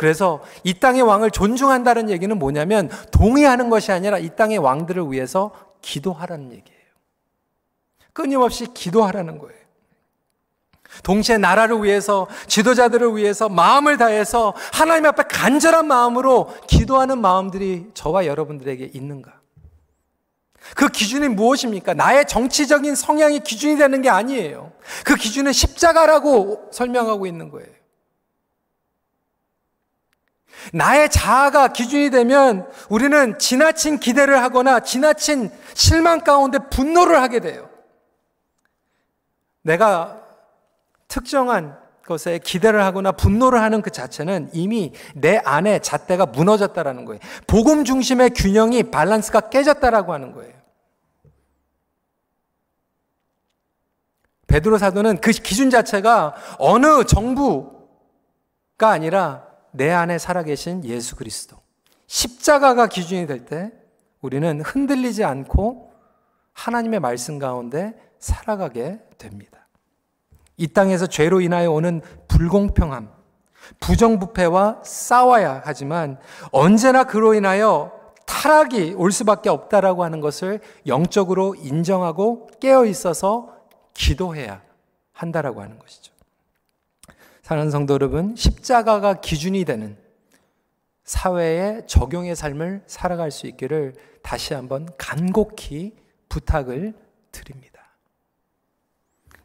그래서 0.00 0.40
이 0.64 0.72
땅의 0.72 1.02
왕을 1.02 1.30
존중한다는 1.30 2.08
얘기는 2.08 2.34
뭐냐면 2.38 2.88
동의하는 3.10 3.68
것이 3.68 3.92
아니라 3.92 4.16
이 4.16 4.30
땅의 4.34 4.56
왕들을 4.56 5.12
위해서 5.12 5.50
기도하라는 5.82 6.52
얘기예요. 6.52 6.80
끊임없이 8.14 8.72
기도하라는 8.72 9.36
거예요. 9.36 9.60
동시에 11.02 11.36
나라를 11.36 11.84
위해서 11.84 12.28
지도자들을 12.46 13.14
위해서 13.14 13.50
마음을 13.50 13.98
다해서 13.98 14.54
하나님 14.72 15.04
앞에 15.04 15.24
간절한 15.24 15.86
마음으로 15.86 16.48
기도하는 16.66 17.18
마음들이 17.18 17.90
저와 17.92 18.24
여러분들에게 18.24 18.92
있는가? 18.94 19.34
그 20.76 20.88
기준이 20.88 21.28
무엇입니까? 21.28 21.92
나의 21.92 22.26
정치적인 22.26 22.94
성향이 22.94 23.40
기준이 23.40 23.76
되는 23.76 24.00
게 24.00 24.08
아니에요. 24.08 24.72
그 25.04 25.14
기준은 25.16 25.52
십자가라고 25.52 26.70
설명하고 26.72 27.26
있는 27.26 27.50
거예요. 27.50 27.79
나의 30.72 31.10
자아가 31.10 31.68
기준이 31.68 32.10
되면 32.10 32.68
우리는 32.88 33.38
지나친 33.38 33.98
기대를 33.98 34.42
하거나 34.42 34.80
지나친 34.80 35.50
실망 35.74 36.20
가운데 36.20 36.58
분노를 36.70 37.20
하게 37.20 37.40
돼요. 37.40 37.68
내가 39.62 40.20
특정한 41.08 41.78
것에 42.06 42.38
기대를 42.38 42.82
하거나 42.82 43.12
분노를 43.12 43.60
하는 43.60 43.82
그 43.82 43.90
자체는 43.90 44.50
이미 44.52 44.92
내 45.14 45.40
안에 45.44 45.78
잣대가 45.80 46.26
무너졌다라는 46.26 47.04
거예요. 47.04 47.20
복음 47.46 47.84
중심의 47.84 48.30
균형이 48.30 48.84
밸런스가 48.84 49.48
깨졌다라고 49.50 50.12
하는 50.12 50.32
거예요. 50.32 50.60
베드로 54.48 54.78
사도는 54.78 55.20
그 55.20 55.30
기준 55.30 55.70
자체가 55.70 56.34
어느 56.58 57.04
정부가 57.04 57.70
아니라 58.80 59.49
내 59.72 59.90
안에 59.90 60.18
살아계신 60.18 60.84
예수 60.84 61.16
그리스도. 61.16 61.56
십자가가 62.06 62.86
기준이 62.86 63.26
될 63.26 63.44
때 63.44 63.72
우리는 64.20 64.60
흔들리지 64.60 65.24
않고 65.24 65.92
하나님의 66.52 67.00
말씀 67.00 67.38
가운데 67.38 67.94
살아가게 68.18 69.00
됩니다. 69.16 69.66
이 70.56 70.68
땅에서 70.68 71.06
죄로 71.06 71.40
인하여 71.40 71.70
오는 71.70 72.02
불공평함, 72.28 73.10
부정부패와 73.80 74.82
싸워야 74.84 75.62
하지만 75.64 76.18
언제나 76.52 77.04
그로 77.04 77.32
인하여 77.34 77.92
타락이 78.26 78.94
올 78.96 79.10
수밖에 79.10 79.48
없다라고 79.48 80.04
하는 80.04 80.20
것을 80.20 80.60
영적으로 80.86 81.54
인정하고 81.54 82.48
깨어 82.60 82.84
있어서 82.86 83.56
기도해야 83.94 84.62
한다라고 85.12 85.62
하는 85.62 85.78
것이죠. 85.78 86.12
사는 87.50 87.68
성도 87.68 87.94
여러분, 87.94 88.36
십자가가 88.36 89.14
기준이 89.20 89.64
되는 89.64 89.96
사회의 91.02 91.84
적용의 91.88 92.36
삶을 92.36 92.84
살아갈 92.86 93.32
수 93.32 93.48
있기를 93.48 93.96
다시 94.22 94.54
한번 94.54 94.88
간곡히 94.96 95.96
부탁을 96.28 96.94
드립니다. 97.32 97.96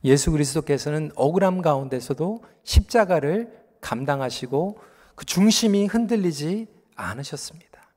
예수 0.03 0.29
그리스도께서는 0.29 1.13
억울함 1.15 1.63
가운데서도 1.63 2.43
십자가를 2.63 3.51
감당하시고 3.81 4.77
그 5.15 5.25
중심이 5.25 5.87
흔들리지 5.87 6.67
않으셨습니다. 6.95 7.89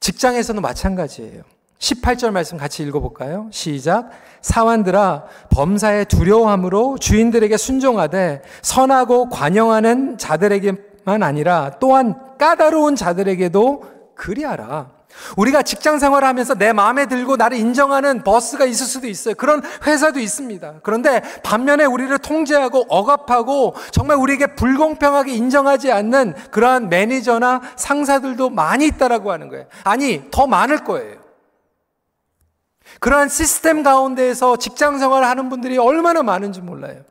직장에서도 0.00 0.60
마찬가지예요. 0.60 1.44
18절 1.80 2.30
말씀 2.30 2.58
같이 2.58 2.82
읽어볼까요? 2.82 3.48
시작. 3.50 4.10
사환들아, 4.42 5.24
범사의 5.50 6.04
두려워함으로 6.06 6.98
주인들에게 6.98 7.56
순종하되 7.56 8.42
선하고 8.62 9.30
관영하는 9.30 10.18
자들에게만 10.18 11.22
아니라 11.22 11.72
또한 11.80 12.14
까다로운 12.38 12.96
자들에게도 12.96 13.84
그리하라. 14.14 15.00
우리가 15.36 15.62
직장 15.62 15.98
생활을 15.98 16.28
하면서 16.28 16.54
내 16.54 16.72
마음에 16.72 17.06
들고 17.06 17.36
나를 17.36 17.56
인정하는 17.56 18.22
버스가 18.22 18.64
있을 18.64 18.86
수도 18.86 19.08
있어요. 19.08 19.34
그런 19.34 19.60
회사도 19.84 20.20
있습니다. 20.20 20.74
그런데 20.82 21.20
반면에 21.42 21.84
우리를 21.84 22.16
통제하고 22.18 22.86
억압하고 22.88 23.74
정말 23.90 24.18
우리에게 24.18 24.54
불공평하게 24.54 25.32
인정하지 25.32 25.90
않는 25.90 26.34
그러한 26.50 26.90
매니저나 26.90 27.60
상사들도 27.74 28.50
많이 28.50 28.86
있다라고 28.86 29.32
하는 29.32 29.48
거예요. 29.48 29.64
아니, 29.82 30.22
더 30.30 30.46
많을 30.46 30.84
거예요. 30.84 31.19
그러한 33.00 33.28
시스템 33.28 33.82
가운데에서 33.82 34.56
직장 34.56 34.98
생활을 34.98 35.26
하는 35.26 35.48
분들이 35.48 35.78
얼마나 35.78 36.22
많은지 36.22 36.60
몰라요. 36.60 37.02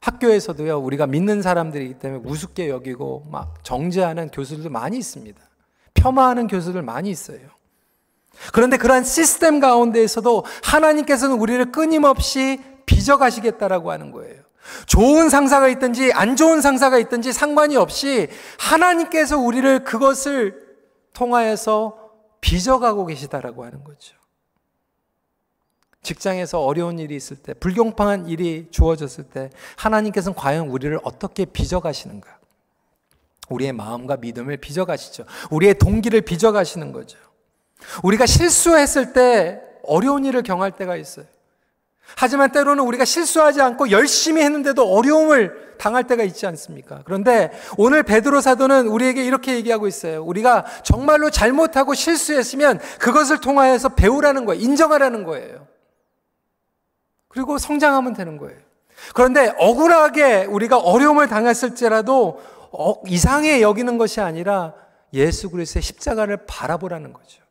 학교에서도요, 0.00 0.78
우리가 0.78 1.06
믿는 1.06 1.42
사람들이기 1.42 1.94
때문에 1.94 2.22
우습게 2.24 2.70
여기고 2.70 3.26
막 3.30 3.62
정죄하는 3.64 4.30
교수들도 4.30 4.70
많이 4.70 4.96
있습니다. 4.96 5.40
폄하하는 5.94 6.46
교수들 6.46 6.80
많이 6.82 7.10
있어요. 7.10 7.40
그런데 8.52 8.78
그러한 8.78 9.04
시스템 9.04 9.60
가운데에서도 9.60 10.44
하나님께서는 10.62 11.36
우리를 11.36 11.72
끊임없이 11.72 12.60
빚어가시겠다라고 12.86 13.90
하는 13.90 14.10
거예요. 14.12 14.42
좋은 14.86 15.28
상사가 15.28 15.68
있든지 15.68 16.12
안 16.12 16.36
좋은 16.36 16.60
상사가 16.60 16.98
있든지 16.98 17.32
상관이 17.32 17.76
없이 17.76 18.28
하나님께서 18.58 19.38
우리를 19.38 19.84
그것을 19.84 20.76
통하여서 21.12 21.98
빚어가고 22.40 23.06
계시다라고 23.06 23.64
하는 23.64 23.84
거죠. 23.84 24.19
직장에서 26.02 26.60
어려운 26.60 26.98
일이 26.98 27.14
있을 27.14 27.36
때, 27.36 27.54
불공평한 27.54 28.26
일이 28.26 28.68
주어졌을 28.70 29.24
때, 29.24 29.50
하나님께서는 29.76 30.34
과연 30.34 30.68
우리를 30.68 30.98
어떻게 31.02 31.44
빚어가시는가? 31.44 32.38
우리의 33.50 33.72
마음과 33.72 34.16
믿음을 34.18 34.56
빚어가시죠. 34.56 35.24
우리의 35.50 35.74
동기를 35.74 36.22
빚어가시는 36.22 36.92
거죠. 36.92 37.18
우리가 38.02 38.26
실수했을 38.26 39.12
때 39.12 39.60
어려운 39.82 40.24
일을 40.24 40.42
경할 40.42 40.72
때가 40.72 40.96
있어요. 40.96 41.26
하지만 42.16 42.50
때로는 42.50 42.82
우리가 42.84 43.04
실수하지 43.04 43.60
않고 43.60 43.90
열심히 43.90 44.42
했는데도 44.42 44.84
어려움을 44.92 45.74
당할 45.78 46.06
때가 46.06 46.24
있지 46.24 46.46
않습니까? 46.46 47.02
그런데 47.04 47.50
오늘 47.76 48.02
베드로 48.02 48.40
사도는 48.40 48.88
우리에게 48.88 49.24
이렇게 49.24 49.54
얘기하고 49.54 49.86
있어요. 49.86 50.22
우리가 50.24 50.64
정말로 50.82 51.30
잘못하고 51.30 51.94
실수했으면 51.94 52.80
그것을 52.98 53.40
통하여서 53.40 53.90
배우라는 53.90 54.44
거예요. 54.44 54.60
인정하라는 54.62 55.24
거예요. 55.24 55.69
그리고 57.30 57.58
성장하면 57.58 58.12
되는 58.12 58.36
거예요. 58.36 58.58
그런데 59.14 59.54
억울하게 59.56 60.44
우리가 60.44 60.78
어려움을 60.78 61.28
당했을지라도 61.28 62.40
어, 62.72 62.94
이상해 63.06 63.62
여기는 63.62 63.98
것이 63.98 64.20
아니라 64.20 64.74
예수 65.14 65.50
그리스도의 65.50 65.82
십자가를 65.82 66.44
바라보라는 66.46 67.12
거죠. 67.12 67.42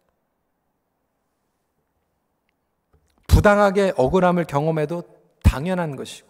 부당하게 3.27 3.93
억울함을 3.95 4.45
경험해도 4.45 5.03
당연한 5.43 5.95
것이고 5.95 6.27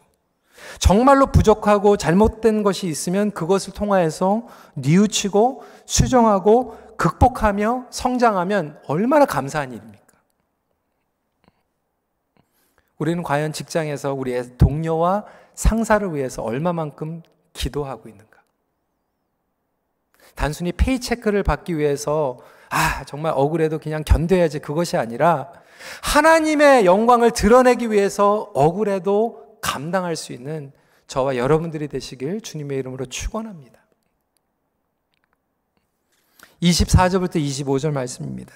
정말로 0.80 1.28
부족하고 1.28 1.98
잘못된 1.98 2.64
것이 2.64 2.88
있으면 2.88 3.32
그것을 3.32 3.74
통하여서 3.74 4.48
뉘우치고 4.76 5.64
수정하고 5.86 6.78
극복하며 6.98 7.88
성장하면 7.90 8.80
얼마나 8.88 9.26
감사한 9.26 9.72
일입니까? 9.72 10.00
우리는 13.00 13.24
과연 13.24 13.54
직장에서 13.54 14.14
우리의 14.14 14.58
동료와 14.58 15.26
상사를 15.56 16.14
위해서 16.14 16.44
얼마만큼 16.44 17.24
기도하고 17.54 18.08
있는가? 18.10 18.40
단순히 20.36 20.72
페이체크를 20.72 21.44
받기 21.44 21.78
위해서 21.78 22.38
아, 22.70 23.04
정말 23.06 23.34
억울해도 23.36 23.80
그냥 23.80 24.04
견뎌야지 24.04 24.60
그것이 24.60 24.96
아니라 24.96 25.52
하나님의 26.04 26.86
영광을 26.86 27.32
드러내기 27.32 27.90
위해서 27.90 28.52
억울해도 28.54 29.58
감당할 29.62 30.16
수 30.16 30.34
있는 30.34 30.72
저와 31.08 31.38
여러분들이 31.38 31.88
되시길 31.88 32.42
주님의 32.42 32.78
이름으로 32.80 33.06
축원합니다. 33.08 33.80
24절부터 36.62 37.36
25절 37.38 37.92
말씀입니다. 37.92 38.54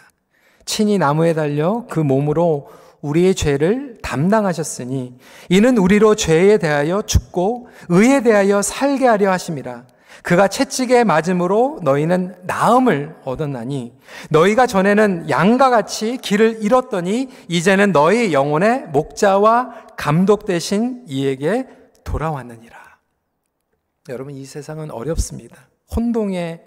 친히 0.66 0.98
나무에 0.98 1.34
달려 1.34 1.86
그 1.90 2.00
몸으로 2.00 2.70
우리의 3.04 3.36
죄를 3.36 3.98
담당하셨으니 4.02 5.20
이는 5.50 5.78
우리로 5.78 6.16
죄에 6.16 6.58
대하여 6.58 7.04
죽고 7.04 7.68
의에 7.90 8.24
대하여 8.24 8.62
살게 8.62 9.06
하려 9.06 9.30
하심이라. 9.32 9.86
그가 10.24 10.48
채찍에 10.48 11.04
맞음으로 11.04 11.80
너희는 11.84 12.36
나음을 12.44 13.16
얻었나니 13.26 13.94
너희가 14.30 14.68
전에는 14.68 15.30
양과 15.30 15.70
같이 15.70 16.18
길을 16.18 16.64
잃었더니 16.64 17.30
이제는 17.50 17.92
너희 17.92 18.32
영혼의 18.32 18.86
목자와 18.94 19.88
감독 19.98 20.46
되신 20.46 21.04
이에게 21.08 21.68
돌아왔느니라. 22.06 22.78
여러분 24.10 24.34
이 24.34 24.46
세상은 24.46 24.92
어렵습니다. 24.92 25.68
혼동의 25.94 26.64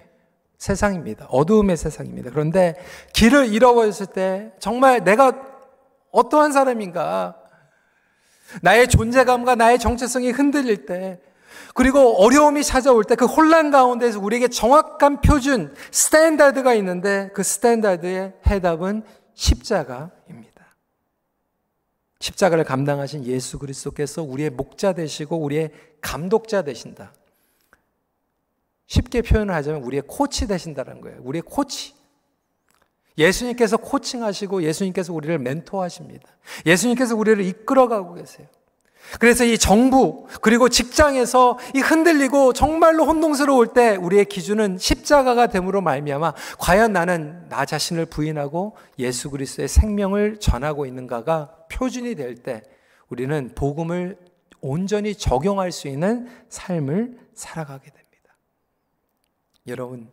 세상입니다. 0.58 1.26
어두움의 1.30 1.76
세상입니다. 1.78 2.30
그런데 2.30 2.74
길을 3.14 3.52
잃어버렸을 3.52 4.06
때 4.06 4.52
정말 4.58 5.02
내가 5.02 5.55
어떠한 6.16 6.52
사람인가 6.52 7.36
나의 8.62 8.88
존재감과 8.88 9.54
나의 9.54 9.78
정체성이 9.78 10.30
흔들릴 10.30 10.86
때 10.86 11.20
그리고 11.74 12.16
어려움이 12.22 12.64
찾아올 12.64 13.04
때 13.04 13.16
그 13.16 13.26
혼란 13.26 13.70
가운데서 13.70 14.18
우리에게 14.20 14.48
정확한 14.48 15.20
표준, 15.20 15.74
standard가 15.90 16.74
있는데 16.74 17.30
그 17.34 17.42
standard의 17.42 18.34
해답은 18.46 19.02
십자가입니다. 19.34 20.76
십자가를 22.20 22.64
감당하신 22.64 23.24
예수 23.26 23.58
그리스도께서 23.58 24.22
우리의 24.22 24.50
목자 24.50 24.94
되시고 24.94 25.36
우리의 25.36 25.70
감독자 26.00 26.62
되신다. 26.62 27.12
쉽게 28.86 29.22
표현을 29.22 29.54
하자면 29.54 29.82
우리의 29.82 30.04
코치 30.06 30.46
되신다는 30.46 31.00
거예요. 31.00 31.18
우리의 31.22 31.42
코치. 31.42 31.95
예수님께서 33.18 33.76
코칭하시고 33.76 34.62
예수님께서 34.62 35.12
우리를 35.12 35.38
멘토하십니다. 35.38 36.28
예수님께서 36.66 37.16
우리를 37.16 37.44
이끌어가고 37.44 38.14
계세요. 38.14 38.46
그래서 39.20 39.44
이 39.44 39.56
정부 39.56 40.26
그리고 40.40 40.68
직장에서 40.68 41.58
이 41.74 41.78
흔들리고 41.78 42.52
정말로 42.52 43.06
혼동스러울 43.06 43.68
때 43.68 43.94
우리의 43.96 44.24
기준은 44.24 44.78
십자가가 44.78 45.46
됨으로 45.46 45.80
말미암아 45.80 46.34
과연 46.58 46.92
나는 46.92 47.48
나 47.48 47.64
자신을 47.64 48.06
부인하고 48.06 48.76
예수 48.98 49.30
그리스도의 49.30 49.68
생명을 49.68 50.38
전하고 50.40 50.86
있는가가 50.86 51.66
표준이 51.70 52.16
될 52.16 52.34
때 52.42 52.62
우리는 53.08 53.52
복음을 53.54 54.18
온전히 54.60 55.14
적용할 55.14 55.70
수 55.70 55.86
있는 55.86 56.28
삶을 56.48 57.16
살아가게 57.34 57.84
됩니다. 57.84 58.36
여러분 59.68 60.10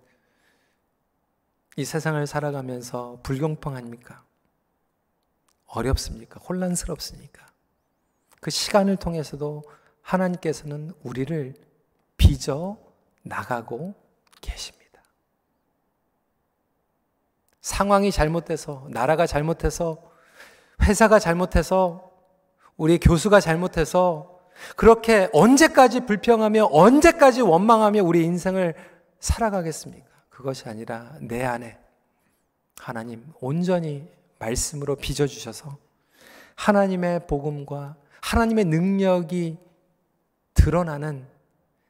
이 1.75 1.85
세상을 1.85 2.25
살아가면서 2.27 3.19
불공평합니까? 3.23 4.23
어렵습니까? 5.65 6.39
혼란스럽습니까? 6.39 7.45
그 8.39 8.51
시간을 8.51 8.97
통해서도 8.97 9.63
하나님께서는 10.01 10.93
우리를 11.01 11.55
빚어 12.17 12.77
나가고 13.23 13.95
계십니다. 14.41 15.01
상황이 17.61 18.11
잘못돼서, 18.11 18.85
나라가 18.89 19.25
잘못해서, 19.25 20.11
회사가 20.81 21.17
잘못해서, 21.17 22.11
우리 22.75 22.99
교수가 22.99 23.39
잘못해서, 23.39 24.41
그렇게 24.75 25.29
언제까지 25.33 26.01
불평하며, 26.01 26.65
언제까지 26.71 27.41
원망하며 27.41 28.03
우리 28.03 28.25
인생을 28.25 28.75
살아가겠습니까? 29.19 30.12
그것이 30.33 30.67
아니라 30.67 31.15
내 31.21 31.43
안에 31.43 31.79
하나님 32.77 33.31
온전히 33.39 34.09
말씀으로 34.39 34.95
빚어주셔서 34.95 35.77
하나님의 36.55 37.27
복음과 37.27 37.95
하나님의 38.19 38.65
능력이 38.65 39.57
드러나는 40.55 41.27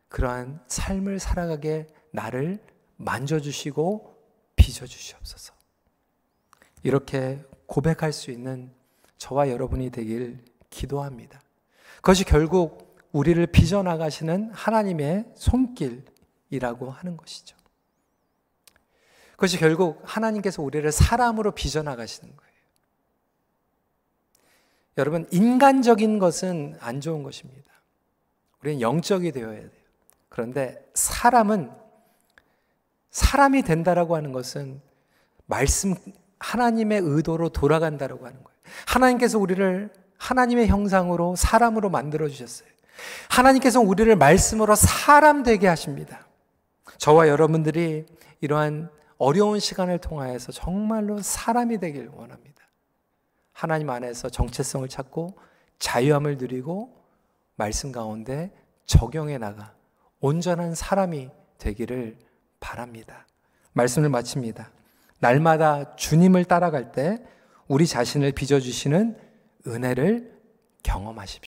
그러한 0.10 0.62
삶을 0.68 1.20
살아가게 1.20 1.88
나를 2.12 2.60
만져주시고 2.98 4.14
빚어주시옵소서. 4.58 5.54
이렇게 6.84 7.41
고백할 7.66 8.12
수 8.12 8.30
있는 8.30 8.74
저와 9.18 9.50
여러분이 9.50 9.89
되길 9.89 10.44
기도합니다. 10.70 11.41
그것이 11.98 12.26
결국 12.26 12.98
우리를 13.14 13.48
빚어나가시는 13.48 14.52
하나님의 14.52 15.32
손길, 15.36 16.04
이라고 16.50 16.91
하는 16.91 17.16
것이죠. 17.16 17.62
그것이 19.34 19.58
결국 19.58 20.02
하나님께서 20.04 20.62
우리를 20.62 20.92
사람으로 20.92 21.52
빚어나가시는 21.52 22.36
거예요. 22.36 22.54
여러분, 24.98 25.28
인간적인 25.32 26.20
것은 26.20 26.78
안 26.80 27.02
좋은 27.02 27.24
것입니다. 27.24 27.72
우리는 28.62 28.80
영적이 28.80 29.32
되어야 29.32 29.60
돼요. 29.60 29.70
그런데 30.30 30.84
사람은 30.94 31.72
사람이 33.12 33.64
된다라고 33.64 34.16
하는 34.16 34.32
것은 34.32 34.82
말씀 35.46 35.96
하나님의 36.40 37.02
의도로 37.04 37.50
돌아간다라고 37.50 38.26
하는 38.26 38.44
거예요. 38.44 38.58
하나님께서 38.88 39.38
우리를 39.38 39.92
하나님의 40.18 40.68
형상으로 40.68 41.36
사람으로 41.36 41.90
만들어 41.90 42.28
주셨어요. 42.28 42.70
하나님께서 43.30 43.80
우리를 43.80 44.16
말씀으로 44.16 44.76
사람 44.76 45.44
되게 45.44 45.68
하십니다. 45.68 46.28
저와 46.98 47.28
여러분들이 47.28 48.06
이러한 48.42 48.90
어려운 49.24 49.62
시간을 49.62 50.00
통하여서 50.00 50.52
정말로 50.52 51.22
사람이 51.22 51.78
되길 51.78 52.10
원합니다. 52.10 52.62
하나님 53.54 53.90
안에서 53.90 54.28
정체성을 54.28 54.86
찾고 54.90 55.38
자유함을 55.80 56.38
누리고 56.38 56.94
말씀 57.56 57.94
가운데 57.94 58.52
적용해 58.86 59.38
나가 59.38 59.74
온전한 60.20 60.76
사람이 60.76 61.30
되기를 61.58 62.18
바랍니다. 62.60 63.26
말씀을 63.72 64.10
마칩니다. 64.10 64.72
날마다 65.20 65.96
주님을 65.96 66.44
따라갈 66.44 66.92
때 66.92 67.24
우리 67.70 67.88
자신을 67.88 68.34
빚어주시는 68.34 69.18
은혜를 69.68 70.38
경험하십시오. 70.84 71.42